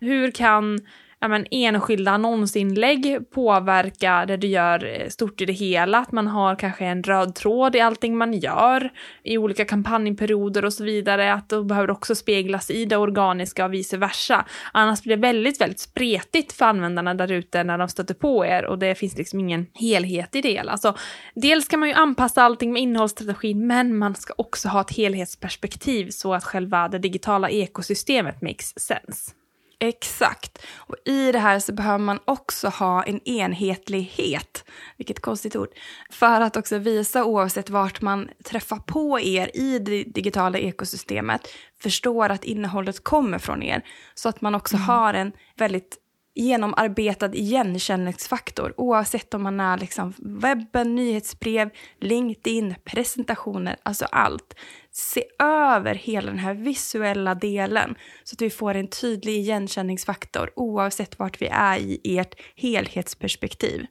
Hur 0.00 0.30
kan 0.30 0.80
ja, 1.22 1.28
men, 1.28 1.46
enskilda 1.50 2.10
annonsinlägg 2.10 3.18
påverka 3.30 4.24
det 4.26 4.36
du 4.36 4.46
gör 4.46 4.84
eh, 4.84 5.08
stort 5.08 5.40
i 5.40 5.44
det 5.44 5.52
hela. 5.52 5.98
Att 5.98 6.12
man 6.12 6.26
har 6.26 6.56
kanske 6.56 6.84
en 6.84 7.02
röd 7.02 7.34
tråd 7.34 7.76
i 7.76 7.80
allting 7.80 8.16
man 8.16 8.32
gör 8.32 8.92
i 9.22 9.38
olika 9.38 9.64
kampanjperioder 9.64 10.64
och 10.64 10.72
så 10.72 10.84
vidare. 10.84 11.32
Att 11.32 11.48
det 11.48 11.64
behöver 11.64 11.90
också 11.90 12.14
speglas 12.14 12.70
i 12.70 12.84
det 12.84 12.96
organiska 12.96 13.64
och 13.64 13.72
vice 13.72 13.96
versa. 13.96 14.46
Annars 14.72 15.02
blir 15.02 15.16
det 15.16 15.22
väldigt, 15.22 15.60
väldigt 15.60 15.80
spretigt 15.80 16.52
för 16.52 16.64
användarna 16.64 17.14
där 17.14 17.32
ute 17.32 17.64
när 17.64 17.78
de 17.78 17.88
stöter 17.88 18.14
på 18.14 18.46
er 18.46 18.64
och 18.64 18.78
det 18.78 18.94
finns 18.94 19.18
liksom 19.18 19.40
ingen 19.40 19.66
helhet 19.74 20.34
i 20.36 20.40
det 20.40 20.52
hela. 20.52 20.72
Alltså, 20.72 20.94
dels 21.34 21.68
kan 21.68 21.80
man 21.80 21.88
ju 21.88 21.94
anpassa 21.94 22.42
allting 22.42 22.72
med 22.72 22.82
innehållsstrategin 22.82 23.66
men 23.66 23.96
man 23.96 24.14
ska 24.14 24.34
också 24.36 24.68
ha 24.68 24.80
ett 24.80 24.96
helhetsperspektiv 24.96 26.10
så 26.10 26.34
att 26.34 26.44
själva 26.44 26.88
det 26.88 26.98
digitala 26.98 27.50
ekosystemet 27.50 28.42
makes 28.42 28.80
sense. 28.80 29.41
Exakt. 29.82 30.58
Och 30.76 30.96
i 31.04 31.32
det 31.32 31.38
här 31.38 31.58
så 31.58 31.72
behöver 31.72 32.04
man 32.04 32.18
också 32.24 32.68
ha 32.68 33.02
en 33.02 33.28
enhetlighet, 33.28 34.64
vilket 34.96 35.20
konstigt 35.20 35.56
ord, 35.56 35.68
för 36.10 36.40
att 36.40 36.56
också 36.56 36.78
visa 36.78 37.24
oavsett 37.24 37.70
vart 37.70 38.00
man 38.00 38.28
träffar 38.44 38.76
på 38.76 39.20
er 39.20 39.50
i 39.54 39.78
det 39.78 40.04
digitala 40.04 40.58
ekosystemet, 40.58 41.48
förstår 41.82 42.28
att 42.28 42.44
innehållet 42.44 43.04
kommer 43.04 43.38
från 43.38 43.62
er, 43.62 43.82
så 44.14 44.28
att 44.28 44.40
man 44.40 44.54
också 44.54 44.76
har 44.76 45.14
en 45.14 45.32
väldigt 45.56 46.01
genomarbetad 46.34 47.34
igenkänningsfaktor 47.34 48.74
oavsett 48.76 49.34
om 49.34 49.42
man 49.42 49.60
är 49.60 49.78
liksom 49.78 50.14
webben, 50.18 50.94
nyhetsbrev, 50.94 51.70
LinkedIn, 52.00 52.74
presentationer, 52.84 53.76
alltså 53.82 54.04
allt. 54.04 54.54
Se 54.90 55.24
över 55.38 55.94
hela 55.94 56.30
den 56.30 56.38
här 56.38 56.54
visuella 56.54 57.34
delen 57.34 57.94
så 58.24 58.34
att 58.34 58.42
vi 58.42 58.50
får 58.50 58.74
en 58.74 58.88
tydlig 58.88 59.36
igenkänningsfaktor 59.36 60.50
oavsett 60.56 61.18
vart 61.18 61.42
vi 61.42 61.46
är 61.46 61.78
i 61.78 62.18
ert 62.18 62.34
helhetsperspektiv. 62.56 63.86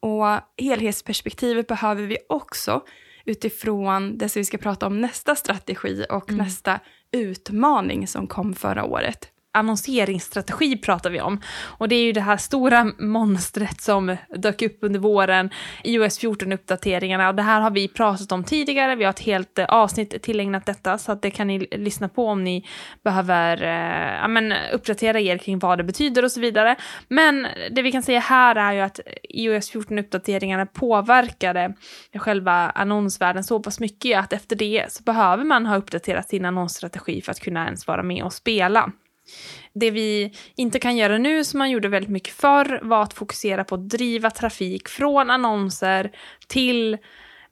Och 0.00 0.26
helhetsperspektivet 0.58 1.66
behöver 1.66 2.02
vi 2.02 2.18
också 2.28 2.82
utifrån 3.24 4.18
det 4.18 4.28
som 4.28 4.40
vi 4.40 4.44
ska 4.44 4.58
prata 4.58 4.86
om 4.86 5.00
nästa 5.00 5.34
strategi 5.34 6.06
och 6.10 6.32
nästa 6.32 6.80
utmaning 7.12 8.06
som 8.06 8.26
kom 8.26 8.54
förra 8.54 8.84
året 8.84 9.33
annonseringsstrategi 9.54 10.76
pratar 10.76 11.10
vi 11.10 11.20
om. 11.20 11.40
Och 11.62 11.88
det 11.88 11.94
är 11.94 12.04
ju 12.04 12.12
det 12.12 12.20
här 12.20 12.36
stora 12.36 12.92
monstret 12.98 13.80
som 13.80 14.16
dök 14.36 14.62
upp 14.62 14.78
under 14.80 15.00
våren, 15.00 15.50
iOS 15.84 16.20
14-uppdateringarna. 16.20 17.28
Och 17.28 17.34
det 17.34 17.42
här 17.42 17.60
har 17.60 17.70
vi 17.70 17.88
pratat 17.88 18.32
om 18.32 18.44
tidigare, 18.44 18.96
vi 18.96 19.04
har 19.04 19.10
ett 19.10 19.20
helt 19.20 19.58
eh, 19.58 19.64
avsnitt 19.64 20.22
tillägnat 20.22 20.66
detta, 20.66 20.98
så 20.98 21.12
att 21.12 21.22
det 21.22 21.30
kan 21.30 21.46
ni 21.46 21.58
lyssna 21.70 22.08
på 22.08 22.26
om 22.26 22.44
ni 22.44 22.66
behöver 23.04 23.62
eh, 23.62 24.20
ja, 24.20 24.28
men, 24.28 24.54
uppdatera 24.72 25.20
er 25.20 25.38
kring 25.38 25.58
vad 25.58 25.78
det 25.78 25.84
betyder 25.84 26.24
och 26.24 26.32
så 26.32 26.40
vidare. 26.40 26.76
Men 27.08 27.46
det 27.70 27.82
vi 27.82 27.92
kan 27.92 28.02
säga 28.02 28.20
här 28.20 28.56
är 28.56 28.72
ju 28.72 28.80
att 28.80 29.00
iOS 29.22 29.74
14-uppdateringarna 29.74 30.66
påverkade 30.66 31.74
själva 32.14 32.52
annonsvärlden 32.70 33.44
så 33.44 33.60
pass 33.60 33.80
mycket 33.80 34.18
att 34.18 34.32
efter 34.32 34.56
det 34.56 34.92
så 34.92 35.02
behöver 35.02 35.44
man 35.44 35.66
ha 35.66 35.76
uppdaterat 35.76 36.28
sin 36.28 36.44
annonsstrategi 36.44 37.22
för 37.22 37.30
att 37.32 37.40
kunna 37.40 37.64
ens 37.64 37.86
vara 37.86 38.02
med 38.02 38.22
och 38.22 38.32
spela. 38.32 38.92
Det 39.74 39.90
vi 39.90 40.32
inte 40.56 40.78
kan 40.78 40.96
göra 40.96 41.18
nu, 41.18 41.44
som 41.44 41.58
man 41.58 41.70
gjorde 41.70 41.88
väldigt 41.88 42.10
mycket 42.10 42.34
förr, 42.34 42.80
var 42.82 43.02
att 43.02 43.14
fokusera 43.14 43.64
på 43.64 43.74
att 43.74 43.88
driva 43.88 44.30
trafik 44.30 44.88
från 44.88 45.30
annonser 45.30 46.10
till 46.48 46.98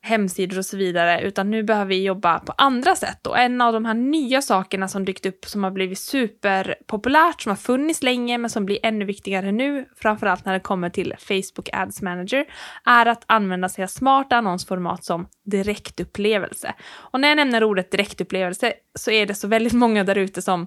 hemsidor 0.05 0.59
och 0.59 0.67
så 0.67 0.77
vidare, 0.77 1.21
utan 1.21 1.51
nu 1.51 1.63
behöver 1.63 1.89
vi 1.89 2.05
jobba 2.05 2.39
på 2.39 2.55
andra 2.59 2.97
sätt. 2.97 3.27
Och 3.27 3.39
en 3.39 3.61
av 3.61 3.73
de 3.73 3.85
här 3.85 3.95
nya 3.95 4.43
sakerna 4.43 4.89
som 4.89 5.05
dykt 5.05 5.27
upp 5.27 5.45
som 5.45 5.65
har 5.65 5.71
blivit 5.71 5.99
superpopulärt, 5.99 7.41
som 7.41 7.51
har 7.51 7.57
funnits 7.57 8.03
länge 8.03 8.39
men 8.39 8.51
som 8.51 8.67
blir 8.67 8.79
ännu 8.83 9.05
viktigare 9.05 9.53
nu, 9.53 9.87
framförallt 9.97 10.45
när 10.45 10.53
det 10.53 10.61
kommer 10.61 10.91
till 10.91 11.15
Facebook 11.19 11.69
Ads 11.73 12.03
Manager, 12.03 12.45
är 12.85 13.07
att 13.07 13.25
använda 13.27 13.69
sig 13.69 13.85
av 13.85 13.89
smarta 13.89 14.37
annonsformat 14.37 15.05
som 15.05 15.27
direktupplevelse. 15.45 16.75
Och 16.93 17.21
när 17.21 17.29
jag 17.29 17.37
nämner 17.37 17.65
ordet 17.65 17.91
direktupplevelse 17.91 18.73
så 18.95 19.11
är 19.11 19.27
det 19.27 19.35
så 19.35 19.49
väldigt 19.49 19.73
många 19.73 20.05
där 20.05 20.19
ute 20.19 20.43
som 20.43 20.67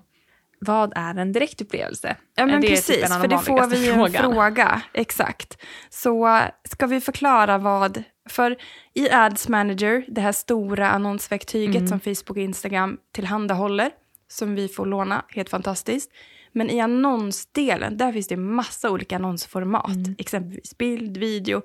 vad 0.59 0.93
är 0.95 1.15
en 1.15 1.31
direktupplevelse? 1.31 2.15
Ja 2.35 2.45
men 2.45 2.61
det 2.61 2.67
precis, 2.67 2.95
typ 2.95 3.07
för 3.07 3.27
de 3.27 3.27
det 3.27 3.43
får 3.43 3.67
vi 3.67 3.85
ju 3.85 3.91
en 3.91 3.99
vanligaste 3.99 4.29
fråga. 4.29 4.81
Exakt. 4.93 5.57
Så 5.89 6.39
ska 6.69 6.87
vi 6.87 7.01
förklara 7.01 7.57
vad, 7.57 8.03
för 8.29 8.57
i 8.93 9.09
Ads 9.11 9.47
Manager, 9.47 10.05
det 10.07 10.21
här 10.21 10.31
stora 10.31 10.89
annonsverktyget 10.89 11.75
Mm. 11.75 11.87
som 11.87 11.99
Facebook 11.99 12.37
och 12.37 12.43
Instagram 12.43 12.97
tillhandahåller, 13.13 13.91
som 14.27 14.55
vi 14.55 14.67
får 14.67 14.85
låna, 14.85 15.25
helt 15.29 15.49
fantastiskt. 15.49 16.11
Men 16.51 16.69
i 16.69 16.79
annonsdelen, 16.81 17.97
där 17.97 18.11
finns 18.11 18.27
det 18.27 18.37
massa 18.37 18.91
olika 18.91 19.15
annonsformat. 19.15 19.87
Mm. 19.87 20.15
Exempelvis 20.17 20.77
bild, 20.77 21.17
video, 21.17 21.61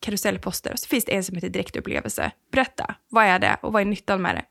karusellposter. 0.00 0.72
Så 0.76 0.88
finns 0.88 1.04
det 1.04 1.12
en 1.16 1.24
som 1.24 1.34
heter 1.34 1.48
direktupplevelse. 1.48 2.30
Berätta, 2.52 2.94
vad 3.08 3.24
är 3.24 3.38
det 3.38 3.56
och 3.62 3.72
vad 3.72 3.82
är 3.82 3.86
nyttan 3.86 4.22
med 4.22 4.34
det? 4.34 4.42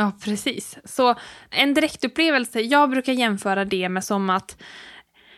Ja, 0.00 0.12
precis. 0.24 0.78
Så 0.84 1.14
en 1.50 1.74
direktupplevelse, 1.74 2.60
jag 2.60 2.90
brukar 2.90 3.12
jämföra 3.12 3.64
det 3.64 3.88
med 3.88 4.04
som 4.04 4.30
att 4.30 4.62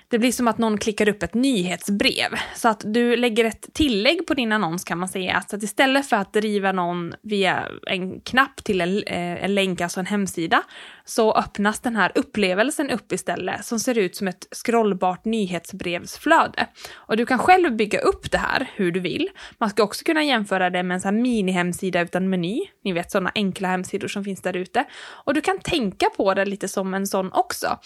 det 0.08 0.18
blir 0.18 0.32
som 0.32 0.48
att 0.48 0.58
någon 0.58 0.78
klickar 0.78 1.08
upp 1.08 1.22
ett 1.22 1.34
nyhetsbrev. 1.34 2.28
Så 2.54 2.68
att 2.68 2.82
du 2.86 3.16
lägger 3.16 3.44
ett 3.44 3.68
tillägg 3.72 4.26
på 4.26 4.34
din 4.34 4.52
annons 4.52 4.84
kan 4.84 4.98
man 4.98 5.08
säga. 5.08 5.42
Så 5.48 5.56
att 5.56 5.62
istället 5.62 6.08
för 6.08 6.16
att 6.16 6.32
driva 6.32 6.72
någon 6.72 7.14
via 7.22 7.68
en 7.86 8.20
knapp 8.20 8.64
till 8.64 8.80
en, 8.80 9.02
eh, 9.02 9.44
en 9.44 9.54
länk, 9.54 9.80
alltså 9.80 10.00
en 10.00 10.06
hemsida, 10.06 10.62
så 11.04 11.32
öppnas 11.32 11.80
den 11.80 11.96
här 11.96 12.12
upplevelsen 12.14 12.90
upp 12.90 13.12
istället 13.12 13.64
som 13.64 13.78
ser 13.78 13.98
ut 13.98 14.16
som 14.16 14.28
ett 14.28 14.46
scrollbart 14.50 15.24
nyhetsbrevsflöde. 15.24 16.66
Och 16.94 17.16
du 17.16 17.26
kan 17.26 17.38
själv 17.38 17.76
bygga 17.76 17.98
upp 17.98 18.30
det 18.30 18.38
här 18.38 18.70
hur 18.74 18.92
du 18.92 19.00
vill. 19.00 19.28
Man 19.58 19.70
ska 19.70 19.82
också 19.82 20.04
kunna 20.04 20.24
jämföra 20.24 20.70
det 20.70 20.82
med 20.82 20.94
en 20.94 21.00
sån 21.00 21.14
här 21.14 21.22
mini-hemsida 21.22 22.02
utan 22.02 22.30
meny. 22.30 22.60
Ni 22.84 22.92
vet 22.92 23.10
sådana 23.10 23.32
enkla 23.34 23.68
hemsidor 23.68 24.08
som 24.08 24.24
finns 24.24 24.42
där 24.42 24.56
ute. 24.56 24.84
Och 25.24 25.34
du 25.34 25.40
kan 25.40 25.58
tänka 25.58 26.06
på 26.16 26.34
det 26.34 26.44
lite 26.44 26.68
som 26.68 26.94
en 26.94 27.06
sån 27.06 27.32
också. 27.32 27.78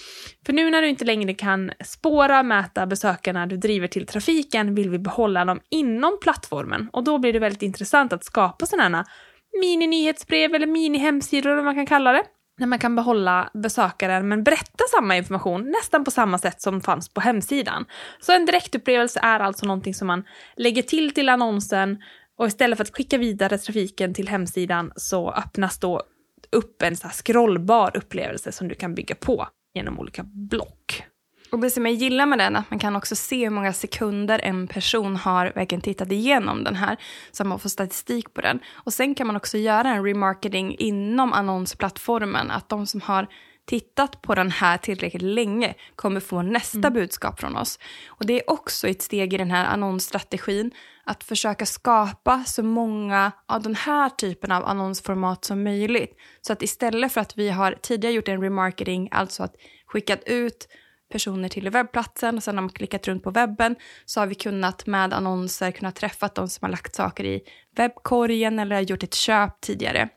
För 0.46 0.52
nu 0.52 0.70
när 0.70 0.82
du 0.82 0.88
inte 0.88 1.04
längre 1.04 1.34
kan 1.34 1.72
spåra, 1.84 2.42
mäta 2.42 2.86
besökarna 2.86 3.46
du 3.46 3.56
driver 3.56 3.88
till 3.88 4.06
trafiken 4.06 4.74
vill 4.74 4.90
vi 4.90 4.98
behålla 4.98 5.44
dem 5.44 5.60
inom 5.70 6.18
plattformen. 6.22 6.88
Och 6.92 7.04
då 7.04 7.18
blir 7.18 7.32
det 7.32 7.38
väldigt 7.38 7.62
intressant 7.62 8.12
att 8.12 8.24
skapa 8.24 8.66
sådana 8.66 8.96
här 8.96 9.06
mini-nyhetsbrev 9.62 10.54
eller 10.54 10.66
mini-hemsidor 10.66 11.46
eller 11.46 11.56
vad 11.56 11.64
man 11.64 11.74
kan 11.74 11.86
kalla 11.86 12.12
det. 12.12 12.22
När 12.58 12.66
man 12.66 12.78
kan 12.78 12.96
behålla 12.96 13.50
besökaren 13.54 14.28
men 14.28 14.44
berätta 14.44 14.84
samma 14.96 15.16
information 15.16 15.70
nästan 15.70 16.04
på 16.04 16.10
samma 16.10 16.38
sätt 16.38 16.62
som 16.62 16.80
fanns 16.80 17.08
på 17.08 17.20
hemsidan. 17.20 17.84
Så 18.20 18.32
en 18.32 18.46
direktupplevelse 18.46 19.20
är 19.22 19.40
alltså 19.40 19.66
någonting 19.66 19.94
som 19.94 20.06
man 20.06 20.24
lägger 20.56 20.82
till 20.82 21.14
till 21.14 21.28
annonsen 21.28 22.02
och 22.38 22.46
istället 22.46 22.76
för 22.76 22.84
att 22.84 22.96
skicka 22.96 23.18
vidare 23.18 23.58
trafiken 23.58 24.14
till 24.14 24.28
hemsidan 24.28 24.92
så 24.96 25.30
öppnas 25.30 25.78
då 25.78 26.02
upp 26.52 26.82
en 26.82 26.96
så 26.96 27.06
här 27.06 27.14
scrollbar 27.14 27.96
upplevelse 27.96 28.52
som 28.52 28.68
du 28.68 28.74
kan 28.74 28.94
bygga 28.94 29.14
på 29.14 29.48
genom 29.74 29.98
olika 29.98 30.22
block. 30.22 30.95
Och 31.50 31.58
det 31.58 31.70
som 31.70 31.86
jag 31.86 31.94
gillar 31.94 32.26
med 32.26 32.38
den 32.38 32.56
är 32.56 32.60
att 32.60 32.70
man 32.70 32.78
kan 32.78 32.96
också 32.96 33.16
se 33.16 33.44
hur 33.44 33.50
många 33.50 33.72
sekunder 33.72 34.40
en 34.42 34.68
person 34.68 35.16
har 35.16 35.52
verkligen 35.54 35.82
tittat 35.82 36.12
igenom 36.12 36.64
den 36.64 36.74
här. 36.74 36.96
Så 37.32 37.44
man 37.44 37.58
får 37.58 37.68
statistik 37.68 38.34
på 38.34 38.40
den. 38.40 38.60
Och 38.72 38.92
sen 38.92 39.14
kan 39.14 39.26
man 39.26 39.36
också 39.36 39.58
göra 39.58 39.88
en 39.88 40.04
remarketing 40.04 40.76
inom 40.78 41.32
annonsplattformen. 41.32 42.50
Att 42.50 42.68
de 42.68 42.86
som 42.86 43.00
har 43.00 43.26
tittat 43.66 44.22
på 44.22 44.34
den 44.34 44.50
här 44.50 44.78
tillräckligt 44.78 45.22
länge 45.22 45.74
kommer 45.96 46.20
få 46.20 46.42
nästa 46.42 46.90
budskap 46.90 47.40
från 47.40 47.56
oss. 47.56 47.78
Och 48.08 48.26
det 48.26 48.40
är 48.40 48.50
också 48.50 48.88
ett 48.88 49.02
steg 49.02 49.34
i 49.34 49.36
den 49.36 49.50
här 49.50 49.64
annonsstrategin 49.64 50.70
att 51.04 51.24
försöka 51.24 51.66
skapa 51.66 52.44
så 52.44 52.62
många 52.62 53.32
av 53.46 53.62
den 53.62 53.74
här 53.74 54.08
typen 54.08 54.52
av 54.52 54.64
annonsformat 54.64 55.44
som 55.44 55.62
möjligt. 55.62 56.16
Så 56.40 56.52
att 56.52 56.62
istället 56.62 57.12
för 57.12 57.20
att 57.20 57.38
vi 57.38 57.50
har 57.50 57.78
tidigare 57.82 58.14
gjort 58.14 58.28
en 58.28 58.42
remarketing, 58.42 59.08
alltså 59.12 59.42
att 59.42 59.54
skickat 59.86 60.22
ut 60.26 60.68
personer 61.12 61.48
till 61.48 61.70
webbplatsen 61.70 62.36
och 62.36 62.42
sen 62.42 62.56
har 62.56 62.62
man 62.62 62.72
klickat 62.72 63.08
runt 63.08 63.22
på 63.22 63.30
webben 63.30 63.76
så 64.04 64.20
har 64.20 64.26
vi 64.26 64.34
kunnat 64.34 64.86
med 64.86 65.12
annonser 65.12 65.70
kunna 65.70 65.92
träffa 65.92 66.28
de 66.34 66.48
som 66.48 66.64
har 66.64 66.70
lagt 66.70 66.94
saker 66.94 67.24
i 67.24 67.40
webbkorgen 67.76 68.58
eller 68.58 68.76
har 68.76 68.82
gjort 68.82 69.02
ett 69.02 69.14
köp 69.14 69.60
tidigare. 69.60 70.08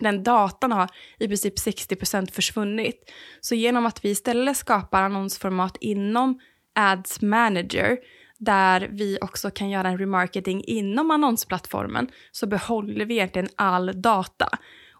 Den 0.00 0.22
datan 0.22 0.72
har 0.72 0.90
i 1.18 1.28
princip 1.28 1.54
60% 1.58 2.32
försvunnit. 2.32 3.12
Så 3.40 3.54
genom 3.54 3.86
att 3.86 4.04
vi 4.04 4.10
istället 4.10 4.56
skapar 4.56 5.02
annonsformat 5.02 5.76
inom 5.80 6.40
Ads 6.74 7.22
Manager 7.22 7.98
där 8.38 8.88
vi 8.90 9.18
också 9.20 9.50
kan 9.50 9.70
göra 9.70 9.88
en 9.88 9.98
remarketing 9.98 10.64
inom 10.66 11.10
annonsplattformen 11.10 12.08
så 12.32 12.46
behåller 12.46 13.04
vi 13.04 13.14
egentligen 13.14 13.48
all 13.56 14.02
data. 14.02 14.48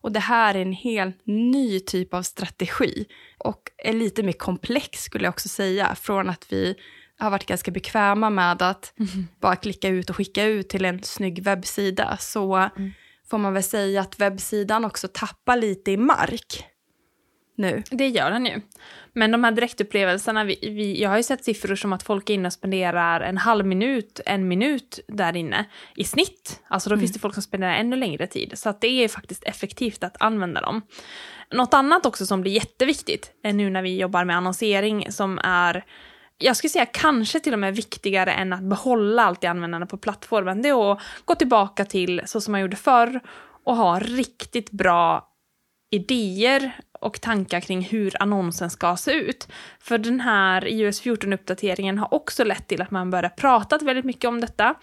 Och 0.02 0.12
det 0.12 0.21
här 0.21 0.54
är 0.54 0.62
en 0.62 0.73
helt 0.73 1.21
ny 1.25 1.80
typ 1.80 2.14
av 2.14 2.23
strategi 2.23 3.06
och 3.38 3.61
är 3.78 3.92
lite 3.92 4.23
mer 4.23 4.32
komplex 4.32 5.02
skulle 5.02 5.25
jag 5.25 5.32
också 5.32 5.49
säga. 5.49 5.94
Från 5.94 6.30
att 6.30 6.52
vi 6.52 6.75
har 7.18 7.30
varit 7.30 7.47
ganska 7.47 7.71
bekväma 7.71 8.30
med 8.30 8.62
att 8.62 8.94
mm. 8.99 9.28
bara 9.40 9.56
klicka 9.56 9.88
ut 9.88 10.11
och 10.11 10.16
skicka 10.16 10.44
ut 10.44 10.68
till 10.68 10.85
en 10.85 11.02
snygg 11.02 11.42
webbsida 11.42 12.16
så 12.21 12.54
mm. 12.54 12.92
får 13.30 13.38
man 13.38 13.54
väl 13.54 13.62
säga 13.62 14.00
att 14.00 14.21
webbsidan 14.21 14.85
också 14.85 15.09
tappar 15.09 15.56
lite 15.56 15.90
i 15.90 15.97
mark 15.97 16.72
nu. 17.54 17.82
Det 17.90 18.09
gör 18.09 18.30
den 18.30 18.47
ju. 18.47 18.61
Men 19.12 19.30
de 19.30 19.44
här 19.44 19.52
direktupplevelserna, 19.52 20.44
vi, 20.44 20.59
vi, 20.62 21.02
jag 21.02 21.11
har 21.11 21.16
ju 21.16 21.23
sett 21.23 21.44
siffror 21.44 21.75
som 21.75 21.92
att 21.92 22.02
folk 22.02 22.30
är 22.30 22.35
inne 22.35 22.47
och 22.47 22.52
spenderar 22.52 23.21
en 23.21 23.38
halv 23.38 23.66
minut, 23.66 24.21
en 24.26 24.49
minut 24.49 25.00
där 25.09 25.37
inne 25.37 25.64
i 25.97 26.04
snitt. 26.04 26.61
Alltså 26.68 26.90
då 26.90 26.94
mm. 26.94 27.00
finns 27.00 27.12
det 27.12 27.18
folk 27.18 27.35
som 27.35 27.42
spenderar 27.42 27.75
ännu 27.75 27.97
längre 27.97 28.26
tid. 28.26 28.52
Så 28.59 28.68
att 28.68 28.80
det 28.80 29.04
är 29.04 29.09
faktiskt 29.09 29.44
effektivt 29.44 30.04
att 30.04 30.23
använda 30.23 30.61
dem. 30.61 30.82
Något 31.50 31.75
annat 31.75 32.06
också 32.06 32.26
som 32.26 32.40
blir 32.40 32.52
jätteviktigt 32.52 33.32
är 33.42 33.52
nu 33.52 33.71
när 33.71 33.82
vi 33.82 34.00
jobbar 34.00 34.25
med 34.25 34.37
annonsering 34.37 35.12
som 35.12 35.38
är 35.44 35.85
jag 36.38 36.56
skulle 36.56 36.71
säga 36.71 36.87
kanske 36.87 37.40
till 37.40 37.52
och 37.52 37.59
med 37.59 37.76
viktigare 37.76 38.32
än 38.32 38.52
att 38.52 38.62
behålla 38.62 39.23
allt 39.23 39.44
i 39.44 39.47
användande 39.47 39.87
på 39.87 39.97
plattformen. 39.97 40.62
Det 40.62 40.68
är 40.68 40.92
att 40.92 41.00
gå 41.25 41.35
tillbaka 41.35 41.85
till 41.85 42.23
så 42.25 42.40
som 42.40 42.52
man 42.52 42.61
gjorde 42.61 42.76
förr 42.76 43.21
och 43.64 43.76
ha 43.76 43.99
riktigt 43.99 44.71
bra 44.71 45.28
idéer 45.90 46.73
och 47.02 47.21
tankar 47.21 47.61
kring 47.61 47.82
hur 47.82 48.23
annonsen 48.23 48.71
ska 48.71 48.97
se 48.97 49.12
ut. 49.12 49.49
För 49.80 49.99
den 49.99 50.21
här 50.21 50.68
iOS 50.68 51.02
14-uppdateringen 51.02 51.99
har 51.99 52.14
också 52.14 52.44
lett 52.44 52.68
till 52.68 52.82
att 52.82 52.90
man 52.90 53.11
börjar 53.11 53.30
prata 53.30 53.78
väldigt 53.78 54.04
mycket 54.04 54.28
om 54.28 54.40
detta. 54.40 54.75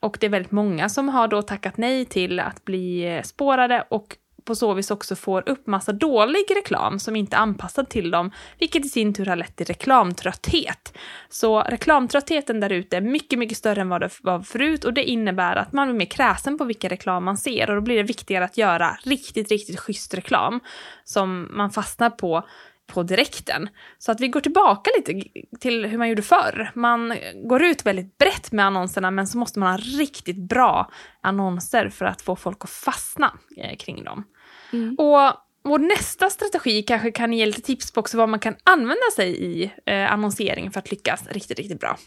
Och 0.00 0.16
det 0.20 0.26
är 0.26 0.30
väldigt 0.30 0.52
många 0.52 0.88
som 0.88 1.08
har 1.08 1.28
då 1.28 1.42
tackat 1.42 1.76
nej 1.76 2.04
till 2.04 2.40
att 2.40 2.64
bli 2.64 3.20
spårade 3.24 3.84
och 3.90 4.16
på 4.44 4.54
så 4.54 4.74
vis 4.74 4.90
också 4.90 5.16
får 5.16 5.48
upp 5.48 5.66
massa 5.66 5.92
dålig 5.92 6.44
reklam 6.56 6.98
som 6.98 7.16
inte 7.16 7.36
är 7.36 7.40
anpassad 7.40 7.88
till 7.88 8.10
dem, 8.10 8.30
vilket 8.58 8.86
i 8.86 8.88
sin 8.88 9.14
tur 9.14 9.26
har 9.26 9.36
lett 9.36 9.56
till 9.56 9.66
reklamtrötthet. 9.66 10.98
Så 11.28 11.60
reklamtröttheten 11.60 12.60
där 12.60 12.70
ute 12.70 12.96
är 12.96 13.00
mycket, 13.00 13.38
mycket 13.38 13.58
större 13.58 13.80
än 13.80 13.88
vad 13.88 14.00
det 14.00 14.10
var 14.22 14.40
förut 14.40 14.84
och 14.84 14.94
det 14.94 15.04
innebär 15.04 15.56
att 15.56 15.72
man 15.72 15.88
blir 15.88 15.98
mer 15.98 16.06
kräsen 16.06 16.58
på 16.58 16.64
vilken 16.64 16.90
reklam 16.90 17.24
man 17.24 17.36
ser 17.36 17.70
och 17.70 17.76
då 17.76 17.82
blir 17.82 17.96
det 17.96 18.02
viktigare 18.02 18.44
att 18.44 18.58
göra 18.58 18.98
riktigt, 19.04 19.50
riktigt 19.50 19.80
schysst 19.80 20.14
reklam 20.14 20.60
som 21.04 21.48
man 21.50 21.70
fastnar 21.70 22.10
på 22.10 22.44
på 22.86 23.02
direkten. 23.02 23.68
Så 23.98 24.12
att 24.12 24.20
vi 24.20 24.28
går 24.28 24.40
tillbaka 24.40 24.90
lite 24.96 25.28
till 25.60 25.86
hur 25.86 25.98
man 25.98 26.08
gjorde 26.08 26.22
förr. 26.22 26.70
Man 26.74 27.14
går 27.48 27.62
ut 27.62 27.86
väldigt 27.86 28.18
brett 28.18 28.52
med 28.52 28.66
annonserna 28.66 29.10
men 29.10 29.26
så 29.26 29.38
måste 29.38 29.58
man 29.58 29.70
ha 29.70 29.78
riktigt 29.78 30.36
bra 30.48 30.90
annonser 31.20 31.88
för 31.88 32.04
att 32.04 32.22
få 32.22 32.36
folk 32.36 32.64
att 32.64 32.70
fastna 32.70 33.38
eh, 33.56 33.76
kring 33.76 34.04
dem. 34.04 34.24
Mm. 34.72 34.94
Och 34.94 35.32
vår 35.64 35.78
nästa 35.78 36.30
strategi 36.30 36.82
kanske 36.82 37.10
kan 37.10 37.32
ge 37.32 37.46
lite 37.46 37.62
tips 37.62 37.92
på 37.92 38.00
också 38.00 38.16
vad 38.16 38.28
man 38.28 38.40
kan 38.40 38.56
använda 38.64 39.10
sig 39.16 39.44
i 39.44 39.72
eh, 39.86 40.12
annonsering 40.12 40.70
för 40.70 40.78
att 40.78 40.90
lyckas 40.90 41.26
riktigt, 41.26 41.58
riktigt 41.58 41.80
bra. 41.80 41.98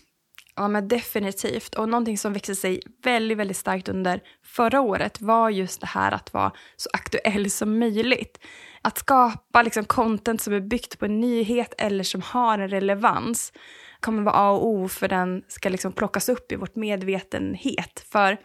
Ja 0.56 0.68
men 0.68 0.88
definitivt. 0.88 1.76
Och 1.76 1.90
någonting 1.90 2.18
som 2.18 2.34
växte 2.34 2.56
sig 2.56 2.82
väldigt, 3.04 3.38
väldigt 3.38 3.58
starkt 3.58 3.90
under 3.90 4.22
förra 4.46 4.82
året 4.82 5.22
var 5.22 5.50
just 5.50 5.82
det 5.82 5.88
här 5.88 6.12
att 6.12 6.34
vara 6.34 6.52
så 6.76 6.90
aktuell 6.94 7.50
som 7.50 7.80
möjligt. 7.80 8.40
Att 8.82 8.98
skapa 8.98 9.62
liksom 9.62 9.86
content 9.86 10.42
som 10.42 10.54
är 10.54 10.60
byggt 10.60 11.00
på 11.00 11.06
en 11.06 11.20
nyhet 11.20 11.74
eller 11.78 12.04
som 12.04 12.22
har 12.22 12.60
en 12.60 12.70
relevans 12.70 13.54
kommer 14.00 14.24
vara 14.24 14.36
A 14.36 14.50
och 14.50 14.68
O 14.68 14.88
för 14.88 15.08
den 15.08 15.44
ska 15.48 15.70
liksom 15.70 15.92
plockas 15.92 16.30
upp 16.30 16.52
i 16.52 16.56
vårt 16.56 16.76
medvetenhet. 16.76 18.06
För 18.12 18.38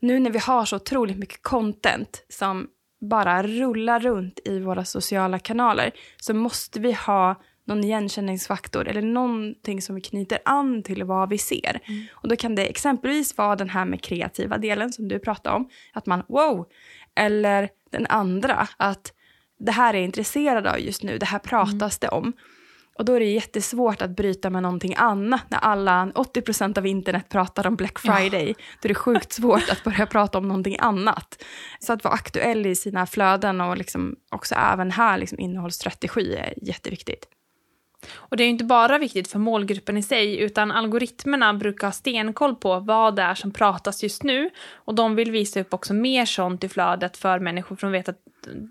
nu 0.00 0.20
när 0.20 0.30
vi 0.30 0.38
har 0.38 0.64
så 0.64 0.76
otroligt 0.76 1.18
mycket 1.18 1.42
content 1.42 2.24
som 2.28 2.68
bara 3.02 3.42
rullar 3.42 4.00
runt 4.00 4.40
i 4.44 4.58
våra 4.58 4.84
sociala 4.84 5.38
kanaler 5.38 5.90
så 6.20 6.34
måste 6.34 6.80
vi 6.80 6.92
ha 6.92 7.42
någon 7.64 7.84
igenkänningsfaktor 7.84 8.88
eller 8.88 9.02
någonting 9.02 9.82
som 9.82 9.94
vi 9.94 10.00
knyter 10.00 10.38
an 10.44 10.82
till 10.82 11.04
vad 11.04 11.28
vi 11.28 11.38
ser. 11.38 11.80
Mm. 11.84 12.04
Och 12.12 12.28
då 12.28 12.36
kan 12.36 12.54
det 12.54 12.66
exempelvis 12.66 13.38
vara 13.38 13.56
den 13.56 13.70
här 13.70 13.84
med 13.84 14.02
kreativa 14.02 14.58
delen 14.58 14.92
som 14.92 15.08
du 15.08 15.18
pratade 15.18 15.56
om, 15.56 15.68
att 15.92 16.06
man 16.06 16.22
wow, 16.28 16.66
eller 17.14 17.68
den 17.90 18.06
andra, 18.06 18.68
att 18.76 19.12
det 19.58 19.72
här 19.72 19.94
är 19.94 19.98
jag 19.98 20.04
intresserad 20.04 20.66
av 20.66 20.80
just 20.80 21.02
nu, 21.02 21.18
det 21.18 21.26
här 21.26 21.38
pratas 21.38 21.72
mm. 21.72 21.90
det 22.00 22.08
om. 22.08 22.32
Och 22.98 23.04
då 23.04 23.14
är 23.14 23.20
det 23.20 23.26
jättesvårt 23.26 24.02
att 24.02 24.16
bryta 24.16 24.50
med 24.50 24.62
någonting 24.62 24.94
annat 24.96 25.44
när 25.48 25.58
alla, 25.58 26.06
80% 26.14 26.78
av 26.78 26.86
internet 26.86 27.28
pratar 27.28 27.66
om 27.66 27.76
Black 27.76 27.98
Friday. 27.98 28.48
Ja. 28.48 28.54
Då 28.82 28.86
är 28.86 28.88
det 28.88 28.94
sjukt 28.94 29.32
svårt 29.32 29.70
att 29.70 29.84
börja 29.84 30.06
prata 30.06 30.38
om 30.38 30.48
någonting 30.48 30.76
annat. 30.78 31.44
Så 31.78 31.92
att 31.92 32.04
vara 32.04 32.14
aktuell 32.14 32.66
i 32.66 32.76
sina 32.76 33.06
flöden 33.06 33.60
och 33.60 33.76
liksom 33.76 34.16
också 34.30 34.54
även 34.54 34.90
här 34.90 35.18
liksom 35.18 35.40
innehållsstrategi 35.40 36.34
är 36.34 36.54
jätteviktigt. 36.62 37.26
Och 38.14 38.36
det 38.36 38.42
är 38.42 38.44
ju 38.44 38.50
inte 38.50 38.64
bara 38.64 38.98
viktigt 38.98 39.28
för 39.28 39.38
målgruppen 39.38 39.96
i 39.96 40.02
sig, 40.02 40.38
utan 40.38 40.72
algoritmerna 40.72 41.54
brukar 41.54 41.86
ha 41.86 41.92
stenkoll 41.92 42.56
på 42.56 42.80
vad 42.80 43.16
det 43.16 43.22
är 43.22 43.34
som 43.34 43.50
pratas 43.52 44.02
just 44.02 44.22
nu. 44.22 44.50
Och 44.72 44.94
de 44.94 45.16
vill 45.16 45.30
visa 45.30 45.60
upp 45.60 45.74
också 45.74 45.94
mer 45.94 46.24
sånt 46.24 46.64
i 46.64 46.68
flödet 46.68 47.16
för 47.16 47.38
människor, 47.38 47.76
för 47.76 47.86
de 47.86 47.92
vet 47.92 48.08
att 48.08 48.18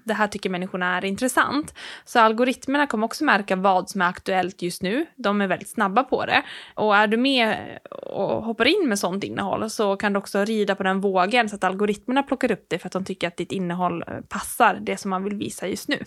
det 0.06 0.14
här 0.14 0.28
tycker 0.28 0.50
människorna 0.50 0.98
är 0.98 1.06
intressant. 1.06 1.74
Så 2.06 2.20
algoritmerna 2.20 2.88
kommer 2.88 3.06
också 3.06 3.24
märka 3.24 3.56
vad 3.56 3.90
som 3.90 4.02
är 4.02 4.10
aktuellt 4.10 4.62
just 4.62 4.82
nu. 4.82 5.06
De 5.16 5.42
är 5.42 5.48
väldigt 5.48 5.70
snabba 5.70 6.04
på 6.04 6.26
det. 6.26 6.44
Och 6.76 6.96
är 6.96 7.08
du 7.08 7.18
med 7.18 7.80
och 7.92 8.44
hoppar 8.44 8.66
in 8.66 8.90
med 8.90 9.00
sånt 9.00 9.24
innehåll 9.24 9.70
så 9.70 9.96
kan 9.96 10.14
du 10.14 10.20
också 10.20 10.46
rida 10.46 10.76
på 10.76 10.84
den 10.84 11.02
vågen 11.02 11.50
så 11.50 11.56
att 11.56 11.64
algoritmerna 11.64 12.24
plockar 12.24 12.52
upp 12.52 12.66
det 12.68 12.80
för 12.80 12.88
att 12.88 12.94
de 12.94 13.06
tycker 13.06 13.28
att 13.28 13.38
ditt 13.38 13.52
innehåll 13.52 14.04
passar 14.30 14.80
det 14.82 14.98
som 14.98 15.10
man 15.10 15.24
vill 15.24 15.36
visa 15.36 15.68
just 15.68 15.88
nu. 15.88 15.98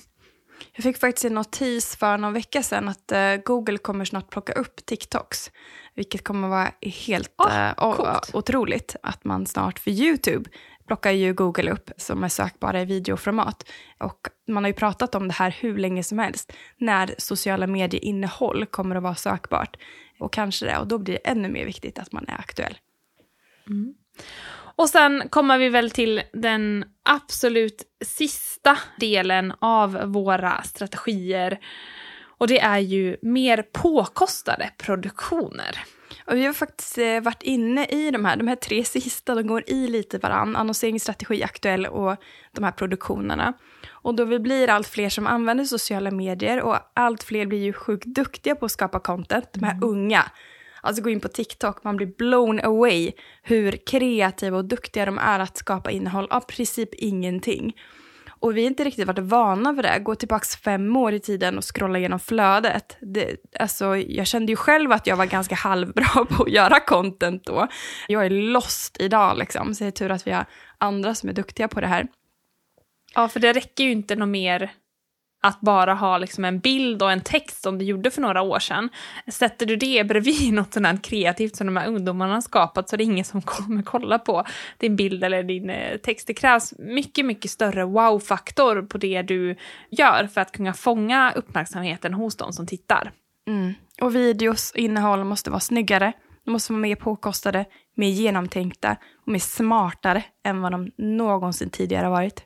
Jag 0.73 0.83
fick 0.83 0.99
faktiskt 0.99 1.25
en 1.25 1.35
notis 1.35 1.97
för 1.97 2.19
någon 2.19 2.33
vecka 2.33 2.63
sedan 2.63 2.89
att 2.89 3.13
uh, 3.13 3.43
Google 3.45 3.79
kommer 3.79 4.05
snart 4.05 4.31
plocka 4.31 4.53
upp 4.53 4.87
TikToks. 4.87 5.51
Vilket 5.95 6.25
kommer 6.25 6.49
vara 6.49 6.71
helt 6.83 7.35
oh, 7.39 8.01
uh, 8.01 8.21
otroligt 8.33 8.97
att 9.03 9.25
man 9.25 9.47
snart 9.47 9.79
för 9.79 9.91
YouTube 9.91 10.51
plockar 10.87 11.11
ju 11.11 11.35
Google 11.35 11.71
upp 11.71 11.91
som 11.97 12.25
är 12.25 12.29
sökbara 12.29 12.83
i 12.83 12.85
videoformat. 12.85 13.67
Och 13.99 14.29
man 14.49 14.65
har 14.65 14.69
ju 14.69 14.75
pratat 14.75 15.15
om 15.15 15.29
det 15.29 15.35
här 15.35 15.57
hur 15.61 15.79
länge 15.79 16.03
som 16.03 16.19
helst, 16.19 16.53
när 16.79 17.15
sociala 17.19 17.67
medieinnehåll 17.67 18.67
kommer 18.67 18.97
att 18.97 19.03
vara 19.03 19.15
sökbart. 19.15 19.77
Och 20.19 20.33
kanske 20.33 20.67
det, 20.67 20.79
och 20.79 20.87
då 20.87 20.99
blir 20.99 21.15
det 21.15 21.31
ännu 21.31 21.49
mer 21.49 21.67
viktigt 21.67 21.99
att 21.99 22.13
man 22.13 22.25
är 22.29 22.39
aktuell. 22.39 22.79
Mm. 23.67 23.95
Och 24.77 24.89
sen 24.89 25.29
kommer 25.29 25.59
vi 25.59 25.69
väl 25.69 25.91
till 25.91 26.23
den 26.33 26.85
absolut 27.03 27.83
sista 28.05 28.79
delen 29.01 29.53
av 29.59 29.93
våra 30.05 30.63
strategier. 30.63 31.59
Och 32.39 32.47
det 32.47 32.61
är 32.61 32.79
ju 32.79 33.17
mer 33.23 33.63
påkostade 33.73 34.71
produktioner. 34.79 35.85
Och 36.27 36.37
vi 36.37 36.47
har 36.47 36.53
faktiskt 36.53 36.99
eh, 36.99 37.21
varit 37.21 37.43
inne 37.43 37.87
i 37.87 38.11
de 38.11 38.25
här, 38.25 38.37
de 38.37 38.49
här 38.49 38.57
tre 38.57 38.85
sista, 38.85 39.35
de 39.35 39.47
går 39.47 39.65
i 39.67 39.87
lite 39.89 40.19
varann, 40.19 40.57
annonseringsstrategi, 40.57 41.43
aktuell 41.43 41.87
och 41.87 42.17
de 42.53 42.65
här 42.65 42.73
produktionerna. 42.73 43.53
Och 43.91 44.15
då 44.15 44.25
vi 44.25 44.39
blir 44.39 44.71
allt 44.71 44.87
fler 44.87 45.09
som 45.09 45.27
använder 45.27 45.65
sociala 45.65 46.11
medier 46.11 46.61
och 46.61 46.77
allt 46.95 47.23
fler 47.23 47.47
blir 47.47 47.63
ju 47.63 47.73
sjukt 47.73 48.07
duktiga 48.07 48.55
på 48.55 48.67
att 48.67 48.73
skapa 48.73 49.01
content, 49.01 49.53
de 49.53 49.65
här 49.65 49.73
mm. 49.73 49.89
unga. 49.89 50.25
Alltså 50.85 51.03
gå 51.03 51.11
in 51.11 51.21
på 51.21 51.29
TikTok, 51.29 51.85
man 51.85 51.97
blir 51.97 52.07
blown 52.07 52.61
away 52.61 53.13
hur 53.43 53.73
kreativa 53.87 54.57
och 54.57 54.65
duktiga 54.65 55.05
de 55.05 55.19
är 55.19 55.41
att 55.41 55.57
skapa 55.57 55.91
innehåll 55.91 56.29
av 56.31 56.41
princip 56.41 56.95
ingenting. 56.95 57.77
Och 58.45 58.57
vi 58.57 58.63
har 58.63 58.67
inte 58.67 58.85
riktigt 58.85 59.07
varit 59.07 59.19
vana 59.19 59.73
vid 59.73 59.85
det. 59.85 59.99
Gå 59.99 60.15
tillbaka 60.15 60.45
fem 60.65 60.97
år 60.97 61.13
i 61.13 61.21
tiden 61.21 61.59
och 61.59 61.65
scrolla 61.75 61.99
igenom 61.99 62.21
flödet. 62.21 62.97
Det, 63.01 63.37
alltså, 63.61 63.97
jag 63.97 64.27
kände 64.27 64.53
ju 64.53 64.57
själv 64.57 64.93
att 64.93 65.07
jag 65.07 65.17
var 65.17 65.27
ganska 65.27 65.55
halvbra 65.55 66.05
på 66.31 66.43
att 66.43 66.53
göra 66.53 66.81
content 66.81 67.45
då. 67.45 67.69
Jag 68.09 68.27
är 68.27 68.31
lost 68.31 68.97
idag 69.01 69.39
liksom, 69.39 69.75
så 69.75 69.85
det 69.85 69.89
är 69.89 69.91
tur 69.91 70.11
att 70.11 70.27
vi 70.27 70.31
har 70.31 70.47
andra 70.79 71.15
som 71.15 71.29
är 71.29 71.33
duktiga 71.33 71.69
på 71.69 71.81
det 71.81 71.87
här. 71.87 72.07
Ja, 73.15 73.29
för 73.29 73.41
det 73.41 73.53
räcker 73.53 73.85
ju 73.85 73.93
inte 73.93 74.17
något 74.17 74.29
mer 74.29 74.73
att 75.45 75.61
bara 75.61 75.95
ha 75.95 76.19
liksom 76.19 76.45
en 76.45 76.59
bild 76.59 77.03
och 77.03 77.13
en 77.13 77.21
text 77.21 77.63
som 77.63 77.79
du 77.79 77.85
gjorde 77.85 78.11
för 78.11 78.21
några 78.21 78.43
år 78.43 78.59
sedan. 78.59 78.89
Sätter 79.27 79.67
du 79.67 79.77
det 79.77 80.05
bredvid 80.05 80.53
något 80.55 80.75
sånt 80.75 80.87
här 80.87 80.97
kreativt 81.03 81.57
som 81.57 81.67
de 81.67 81.77
här 81.77 81.89
ungdomarna 81.89 82.35
har 82.35 82.41
skapat 82.41 82.89
så 82.89 82.97
är 82.97 82.99
det 82.99 83.05
ingen 83.05 83.25
som 83.25 83.43
kommer 83.43 83.83
kolla 83.83 84.19
på 84.19 84.45
din 84.79 84.97
bild 84.97 85.25
eller 85.25 85.43
din 85.43 85.71
eh, 85.71 85.97
text. 85.97 86.27
Det 86.27 86.35
krävs 86.35 86.75
mycket, 86.79 87.27
mycket 87.27 87.51
större 87.51 87.85
wow-faktor 87.85 88.83
på 88.83 88.99
det 88.99 89.23
du 89.23 89.57
gör 89.91 90.27
för 90.27 90.41
att 90.41 90.53
kunna 90.53 90.73
fånga 90.73 91.33
uppmärksamheten 91.37 92.15
hos 92.15 92.37
de 92.37 92.53
som 92.53 92.67
tittar. 92.67 93.13
Mm. 93.47 93.75
Och 94.01 94.15
videos 94.15 94.71
och 94.71 94.79
innehåll 94.79 95.25
måste 95.25 95.51
vara 95.51 95.61
snyggare, 95.61 96.13
de 96.45 96.51
måste 96.51 96.73
vara 96.73 96.81
mer 96.81 96.97
påkostade, 96.97 97.65
mer 97.95 98.09
genomtänkta 98.09 98.97
och 99.27 99.33
mer 99.33 99.39
smartare 99.39 100.25
än 100.45 100.61
vad 100.61 100.73
de 100.73 100.91
någonsin 100.97 101.71
tidigare 101.71 102.05
har 102.05 102.11
varit. 102.11 102.45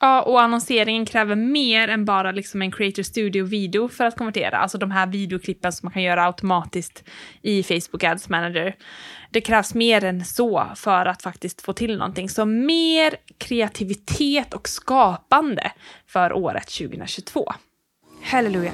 Ja, 0.00 0.22
och 0.22 0.42
annonseringen 0.42 1.06
kräver 1.06 1.36
mer 1.36 1.88
än 1.88 2.04
bara 2.04 2.32
liksom 2.32 2.62
en 2.62 2.72
Creator 2.72 3.02
Studio-video 3.02 3.88
för 3.88 4.04
att 4.04 4.16
konvertera. 4.16 4.58
Alltså 4.58 4.78
de 4.78 4.90
här 4.90 5.06
videoklippen 5.06 5.72
som 5.72 5.86
man 5.86 5.92
kan 5.92 6.02
göra 6.02 6.26
automatiskt 6.26 7.04
i 7.42 7.62
Facebook 7.62 8.04
Ads 8.04 8.28
Manager. 8.28 8.74
Det 9.30 9.40
krävs 9.40 9.74
mer 9.74 10.04
än 10.04 10.24
så 10.24 10.66
för 10.76 11.06
att 11.06 11.22
faktiskt 11.22 11.62
få 11.62 11.72
till 11.72 11.98
någonting. 11.98 12.28
Så 12.28 12.44
mer 12.44 13.14
kreativitet 13.38 14.54
och 14.54 14.68
skapande 14.68 15.72
för 16.06 16.32
året 16.32 16.66
2022. 16.66 17.52
Halleluja. 18.22 18.72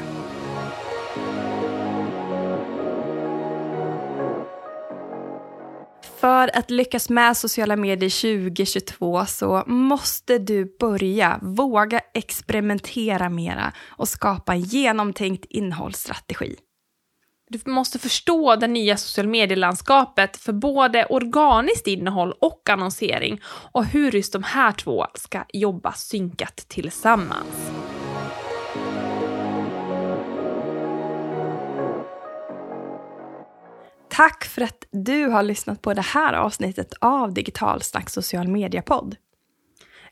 För 6.24 6.56
att 6.56 6.70
lyckas 6.70 7.10
med 7.10 7.36
sociala 7.36 7.76
medier 7.76 8.44
2022 8.44 9.26
så 9.26 9.64
måste 9.66 10.38
du 10.38 10.76
börja 10.78 11.38
våga 11.42 12.00
experimentera 12.14 13.28
mera 13.28 13.72
och 13.88 14.08
skapa 14.08 14.52
en 14.52 14.60
genomtänkt 14.60 15.44
innehållsstrategi. 15.50 16.56
Du 17.48 17.70
måste 17.70 17.98
förstå 17.98 18.56
det 18.56 18.66
nya 18.66 18.96
sociala 18.96 19.30
medielandskapet 19.30 20.36
för 20.36 20.52
både 20.52 21.06
organiskt 21.06 21.86
innehåll 21.86 22.32
och 22.40 22.70
annonsering 22.70 23.40
och 23.46 23.84
hur 23.84 24.12
just 24.12 24.32
de 24.32 24.42
här 24.42 24.72
två 24.72 25.06
ska 25.14 25.44
jobba 25.52 25.92
synkat 25.92 26.56
tillsammans. 26.56 27.70
Tack 34.16 34.44
för 34.44 34.62
att 34.62 34.86
du 34.90 35.26
har 35.26 35.42
lyssnat 35.42 35.82
på 35.82 35.94
det 35.94 36.02
här 36.02 36.32
avsnittet 36.32 36.94
av 37.00 37.34
Digitalsnack 37.34 38.10
social 38.10 38.48
media-podd. 38.48 39.16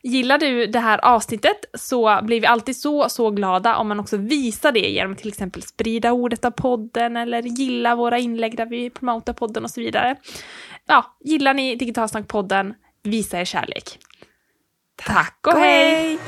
Gillar 0.01 0.37
du 0.37 0.65
det 0.65 0.79
här 0.79 1.05
avsnittet 1.05 1.65
så 1.73 2.19
blir 2.23 2.41
vi 2.41 2.47
alltid 2.47 2.77
så, 2.77 3.09
så 3.09 3.29
glada 3.29 3.75
om 3.75 3.87
man 3.87 3.99
också 3.99 4.17
visar 4.17 4.71
det 4.71 4.79
genom 4.79 5.11
att 5.11 5.17
till 5.17 5.27
exempel 5.27 5.61
sprida 5.61 6.11
ordet 6.11 6.45
av 6.45 6.51
podden 6.51 7.17
eller 7.17 7.41
gilla 7.41 7.95
våra 7.95 8.19
inlägg 8.19 8.57
där 8.57 8.65
vi 8.65 8.89
promotar 8.89 9.33
podden 9.33 9.63
och 9.63 9.71
så 9.71 9.81
vidare. 9.81 10.15
Ja, 10.85 11.17
gillar 11.19 11.53
ni 11.53 11.75
Digitalsnack-podden, 11.75 12.73
visa 13.03 13.39
er 13.39 13.45
kärlek. 13.45 13.99
Tack 14.95 15.39
och 15.47 15.59
hej! 15.59 16.19